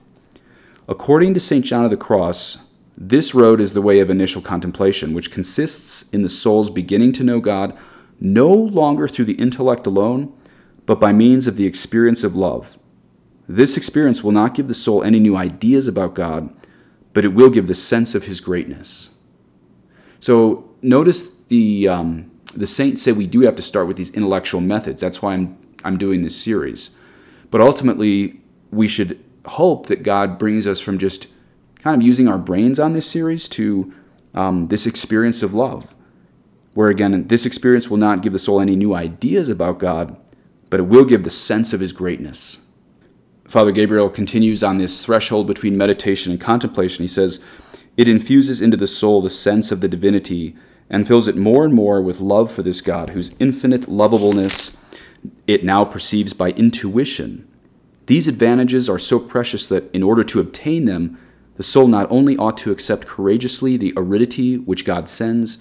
According 0.89 1.35
to 1.35 1.41
St. 1.41 1.65
John 1.65 1.85
of 1.85 1.91
the 1.91 1.97
Cross, 1.97 2.59
this 2.97 3.35
road 3.35 3.61
is 3.61 3.75
the 3.75 3.83
way 3.83 3.99
of 3.99 4.09
initial 4.09 4.41
contemplation, 4.41 5.13
which 5.15 5.33
consists 5.33 6.09
in 6.11 6.23
the 6.23 6.29
soul's 6.29 6.71
beginning 6.71 7.13
to 7.13 7.25
know 7.25 7.41
God 7.41 7.77
no 8.21 8.53
longer 8.53 9.09
through 9.09 9.27
the 9.27 9.35
intellect 9.35 9.87
alone 9.87 10.33
but 10.87 11.01
by 11.01 11.13
means 11.13 11.47
of 11.47 11.57
the 11.57 11.67
experience 11.67 12.25
of 12.25 12.37
love. 12.37 12.79
This 13.49 13.77
experience 13.77 14.25
will 14.25 14.33
not 14.33 14.55
give 14.55 14.69
the 14.69 14.75
soul 14.75 15.03
any 15.03 15.21
new 15.21 15.37
ideas 15.37 15.87
about 15.87 16.15
God, 16.15 16.55
but 17.13 17.25
it 17.25 17.29
will 17.35 17.51
give 17.51 17.67
the 17.67 17.75
sense 17.75 18.15
of 18.15 18.25
His 18.25 18.41
greatness. 18.41 19.11
So 20.21 20.71
notice 20.83 21.31
the 21.49 21.89
um, 21.89 22.31
the 22.55 22.67
saints 22.67 23.03
say 23.03 23.13
we 23.13 23.27
do 23.27 23.41
have 23.43 23.57
to 23.57 23.63
start 23.63 23.87
with 23.87 23.97
these 23.97 24.11
intellectual 24.15 24.61
methods. 24.61 25.01
That's 25.01 25.23
why 25.23 25.35
I'm 25.35 25.57
I'm 25.85 25.99
doing 25.99 26.23
this 26.23 26.41
series. 26.41 26.91
But 27.51 27.61
ultimately, 27.61 28.41
we 28.71 28.89
should 28.89 29.23
hope 29.47 29.87
that 29.87 30.03
God 30.03 30.39
brings 30.39 30.67
us 30.67 30.81
from 30.81 30.99
just 30.99 31.29
kind 31.79 32.01
of 32.01 32.07
using 32.07 32.27
our 32.27 32.39
brains 32.39 32.81
on 32.81 32.93
this 32.93 33.09
series 33.09 33.49
to 33.51 33.93
um, 34.35 34.69
this 34.69 34.87
experience 34.87 35.43
of 35.43 35.55
love, 35.55 35.95
where 36.75 36.89
again, 36.89 37.29
this 37.29 37.47
experience 37.47 37.89
will 37.89 37.97
not 37.97 38.23
give 38.23 38.33
the 38.33 38.39
soul 38.39 38.61
any 38.61 38.75
new 38.75 38.95
ideas 38.95 39.49
about 39.49 39.79
God, 39.79 40.17
but 40.77 40.83
it 40.83 40.89
will 40.89 41.07
give 41.07 41.25
the 41.25 41.31
sense 41.31 41.73
of 41.73 41.81
his 41.81 41.95
greatness. 41.95 42.61
Father 43.47 43.73
Gabriel 43.73 44.11
continues 44.11 44.63
on 44.63 44.77
this 44.77 45.03
threshold 45.03 45.47
between 45.47 45.79
meditation 45.79 46.31
and 46.33 46.39
contemplation. 46.39 47.03
He 47.03 47.09
says, 47.09 47.43
It 47.97 48.09
infuses 48.09 48.61
into 48.61 48.77
the 48.77 48.87
soul 48.87 49.23
the 49.23 49.31
sense 49.31 49.73
of 49.73 49.81
the 49.81 49.89
divinity 49.89 50.55
and 50.91 51.09
fills 51.09 51.29
it 51.29 51.35
more 51.35 51.65
and 51.65 51.73
more 51.73 52.03
with 52.03 52.21
love 52.21 52.53
for 52.53 52.63
this 52.63 52.83
God, 52.83 53.09
whose 53.09 53.35
infinite 53.39 53.89
lovableness 53.89 54.77
it 55.47 55.65
now 55.65 55.83
perceives 55.83 56.35
by 56.35 56.51
intuition. 56.51 57.49
These 58.05 58.29
advantages 58.29 58.87
are 58.91 58.99
so 58.99 59.19
precious 59.19 59.67
that, 59.69 59.91
in 59.95 60.03
order 60.03 60.25
to 60.25 60.41
obtain 60.41 60.85
them, 60.85 61.19
the 61.57 61.63
soul 61.63 61.89
not 61.89 62.07
only 62.11 62.37
ought 62.37 62.59
to 62.59 62.71
accept 62.71 63.07
courageously 63.07 63.79
the 63.79 63.95
aridity 63.97 64.59
which 64.59 64.85
God 64.85 65.09
sends, 65.09 65.57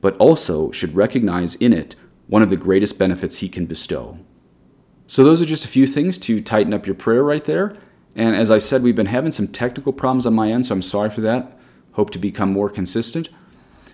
but 0.00 0.16
also 0.18 0.70
should 0.70 0.94
recognize 0.94 1.56
in 1.56 1.72
it 1.72 1.96
one 2.28 2.40
of 2.40 2.50
the 2.50 2.56
greatest 2.56 3.00
benefits 3.00 3.38
he 3.38 3.48
can 3.48 3.66
bestow. 3.66 4.20
So 5.10 5.24
those 5.24 5.42
are 5.42 5.44
just 5.44 5.64
a 5.64 5.68
few 5.68 5.88
things 5.88 6.18
to 6.18 6.40
tighten 6.40 6.72
up 6.72 6.86
your 6.86 6.94
prayer 6.94 7.24
right 7.24 7.44
there. 7.44 7.76
And 8.14 8.36
as 8.36 8.48
I 8.48 8.58
said, 8.58 8.84
we've 8.84 8.94
been 8.94 9.06
having 9.06 9.32
some 9.32 9.48
technical 9.48 9.92
problems 9.92 10.24
on 10.24 10.34
my 10.34 10.52
end, 10.52 10.66
so 10.66 10.74
I'm 10.76 10.82
sorry 10.82 11.10
for 11.10 11.20
that. 11.22 11.58
Hope 11.94 12.10
to 12.10 12.18
become 12.20 12.52
more 12.52 12.70
consistent. 12.70 13.28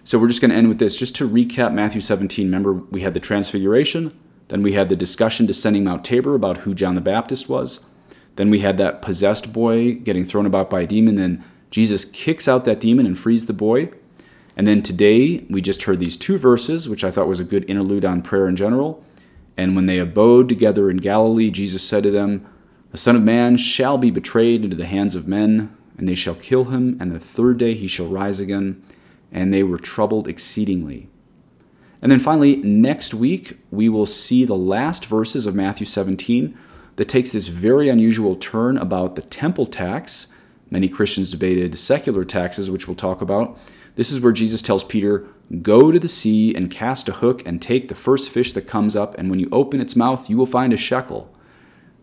So 0.04 0.18
we're 0.18 0.28
just 0.28 0.42
going 0.42 0.50
to 0.50 0.56
end 0.58 0.68
with 0.68 0.78
this. 0.78 0.94
Just 0.94 1.16
to 1.16 1.26
recap 1.26 1.72
Matthew 1.72 2.02
17, 2.02 2.44
remember 2.44 2.74
we 2.74 3.00
had 3.00 3.14
the 3.14 3.20
transfiguration, 3.20 4.14
then 4.48 4.62
we 4.62 4.74
had 4.74 4.90
the 4.90 4.94
discussion 4.94 5.46
descending 5.46 5.84
Mount 5.84 6.04
Tabor 6.04 6.34
about 6.34 6.58
who 6.58 6.74
John 6.74 6.96
the 6.96 7.00
Baptist 7.00 7.48
was. 7.48 7.80
Then 8.34 8.50
we 8.50 8.58
had 8.58 8.76
that 8.76 9.00
possessed 9.00 9.54
boy 9.54 9.94
getting 9.94 10.26
thrown 10.26 10.44
about 10.44 10.68
by 10.68 10.82
a 10.82 10.86
demon. 10.86 11.14
Then 11.14 11.42
Jesus 11.70 12.04
kicks 12.04 12.46
out 12.46 12.66
that 12.66 12.78
demon 12.78 13.06
and 13.06 13.18
frees 13.18 13.46
the 13.46 13.54
boy. 13.54 13.88
And 14.54 14.66
then 14.66 14.82
today 14.82 15.46
we 15.48 15.62
just 15.62 15.84
heard 15.84 15.98
these 15.98 16.18
two 16.18 16.36
verses, 16.36 16.90
which 16.90 17.04
I 17.04 17.10
thought 17.10 17.26
was 17.26 17.40
a 17.40 17.44
good 17.44 17.64
interlude 17.70 18.04
on 18.04 18.20
prayer 18.20 18.48
in 18.48 18.56
general. 18.56 19.02
And 19.56 19.74
when 19.74 19.86
they 19.86 19.98
abode 19.98 20.48
together 20.48 20.90
in 20.90 20.98
Galilee, 20.98 21.50
Jesus 21.50 21.86
said 21.86 22.02
to 22.02 22.10
them, 22.10 22.46
The 22.90 22.98
Son 22.98 23.16
of 23.16 23.22
Man 23.22 23.56
shall 23.56 23.98
be 23.98 24.10
betrayed 24.10 24.64
into 24.64 24.76
the 24.76 24.86
hands 24.86 25.14
of 25.14 25.26
men, 25.26 25.74
and 25.96 26.06
they 26.06 26.14
shall 26.14 26.34
kill 26.34 26.64
him, 26.66 26.96
and 27.00 27.12
the 27.12 27.20
third 27.20 27.58
day 27.58 27.74
he 27.74 27.86
shall 27.86 28.08
rise 28.08 28.38
again. 28.38 28.82
And 29.32 29.52
they 29.52 29.62
were 29.62 29.78
troubled 29.78 30.28
exceedingly. 30.28 31.08
And 32.02 32.12
then 32.12 32.20
finally, 32.20 32.56
next 32.56 33.14
week, 33.14 33.58
we 33.70 33.88
will 33.88 34.06
see 34.06 34.44
the 34.44 34.54
last 34.54 35.06
verses 35.06 35.46
of 35.46 35.54
Matthew 35.54 35.86
17, 35.86 36.56
that 36.96 37.08
takes 37.08 37.32
this 37.32 37.48
very 37.48 37.88
unusual 37.88 38.36
turn 38.36 38.76
about 38.76 39.14
the 39.16 39.22
temple 39.22 39.66
tax. 39.66 40.28
Many 40.70 40.88
Christians 40.88 41.30
debated 41.30 41.78
secular 41.78 42.24
taxes, 42.24 42.70
which 42.70 42.88
we'll 42.88 42.96
talk 42.96 43.20
about. 43.20 43.58
This 43.94 44.10
is 44.10 44.20
where 44.20 44.32
Jesus 44.32 44.62
tells 44.62 44.82
Peter, 44.82 45.26
Go 45.62 45.92
to 45.92 45.98
the 45.98 46.08
sea 46.08 46.54
and 46.54 46.70
cast 46.70 47.08
a 47.08 47.12
hook 47.12 47.46
and 47.46 47.62
take 47.62 47.88
the 47.88 47.94
first 47.94 48.30
fish 48.30 48.52
that 48.54 48.66
comes 48.66 48.96
up, 48.96 49.16
and 49.16 49.30
when 49.30 49.38
you 49.38 49.48
open 49.52 49.80
its 49.80 49.94
mouth, 49.94 50.28
you 50.28 50.36
will 50.36 50.46
find 50.46 50.72
a 50.72 50.76
shekel. 50.76 51.32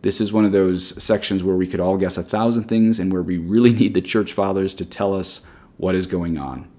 This 0.01 0.21
is 0.21 0.31
one 0.31 0.45
of 0.45 0.53
those 0.53 1.01
sections 1.01 1.43
where 1.43 1.55
we 1.55 1.67
could 1.67 1.79
all 1.79 1.97
guess 1.97 2.17
a 2.17 2.23
thousand 2.23 2.65
things 2.65 2.99
and 2.99 3.11
where 3.11 3.21
we 3.21 3.37
really 3.37 3.73
need 3.79 3.93
the 3.93 4.01
church 4.01 4.31
fathers 4.31 4.73
to 4.75 4.85
tell 4.85 5.13
us 5.13 5.45
what 5.77 5.95
is 5.95 6.07
going 6.07 6.37
on. 6.37 6.69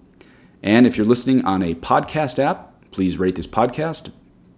And 0.63 0.87
if 0.87 0.97
you're 0.97 1.07
listening 1.07 1.45
on 1.45 1.63
a 1.63 1.75
podcast 1.75 2.39
app, 2.39 2.91
please 2.91 3.19
rate 3.19 3.37
this 3.37 3.47
podcast. 3.47 4.13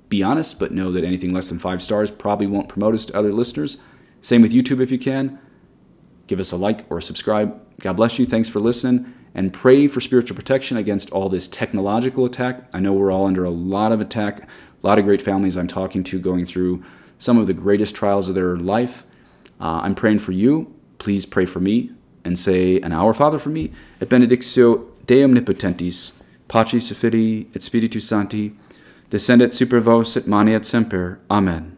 Be 0.09 0.23
honest, 0.23 0.61
but 0.61 0.71
know 0.71 0.92
that 0.92 1.03
anything 1.03 1.35
less 1.35 1.49
than 1.49 1.59
five 1.59 1.83
stars 1.83 2.12
probably 2.12 2.47
won't 2.47 2.69
promote 2.69 2.95
us 2.95 3.05
to 3.07 3.16
other 3.16 3.33
listeners. 3.33 3.79
Same 4.23 4.42
with 4.42 4.53
YouTube 4.53 4.81
if 4.81 4.92
you 4.92 4.99
can. 4.99 5.40
Give 6.29 6.38
us 6.38 6.53
a 6.53 6.57
like 6.57 6.85
or 6.88 6.99
a 6.99 7.03
subscribe. 7.03 7.61
God 7.81 7.95
bless 7.95 8.19
you. 8.19 8.27
Thanks 8.27 8.49
for 8.49 8.61
listening 8.61 9.12
and 9.37 9.53
pray 9.53 9.87
for 9.87 10.01
spiritual 10.01 10.35
protection 10.35 10.79
against 10.79 11.11
all 11.11 11.29
this 11.29 11.46
technological 11.46 12.25
attack. 12.25 12.64
I 12.72 12.81
know 12.81 12.94
we're 12.94 13.12
all 13.12 13.27
under 13.27 13.44
a 13.44 13.51
lot 13.51 13.92
of 13.92 14.01
attack. 14.01 14.49
A 14.83 14.87
lot 14.87 14.99
of 14.99 15.05
great 15.05 15.20
families 15.20 15.59
I'm 15.59 15.68
talking 15.68 16.03
to 16.05 16.18
going 16.18 16.46
through 16.46 16.83
some 17.18 17.37
of 17.37 17.46
the 17.46 17.53
greatest 17.53 17.94
trials 17.94 18.31
of 18.31 18.35
their 18.35 18.57
life. 18.57 19.05
Uh, 19.61 19.81
I'm 19.83 19.94
praying 19.94 20.20
for 20.20 20.33
you. 20.33 20.75
Please 20.99 21.27
pray 21.27 21.44
for 21.44 21.61
me 21.61 21.92
and 22.25 22.38
say 22.38 22.81
an 22.81 22.92
Our 22.92 23.12
Father 23.12 23.38
for 23.38 23.51
me 23.51 23.72
et 24.01 24.09
benedictio 24.09 24.87
Dei 25.07 25.22
omnipotentis, 25.22 26.12
Patris 26.49 26.90
et 26.90 26.96
Filii 26.96 27.49
et 27.55 27.62
Spiritus 27.62 28.09
Sancti, 28.09 28.55
descendet 29.11 29.53
super 29.53 29.81
vos 29.81 30.16
et 30.16 30.27
maneat 30.27 30.64
semper. 30.64 31.20
Amen. 31.31 31.75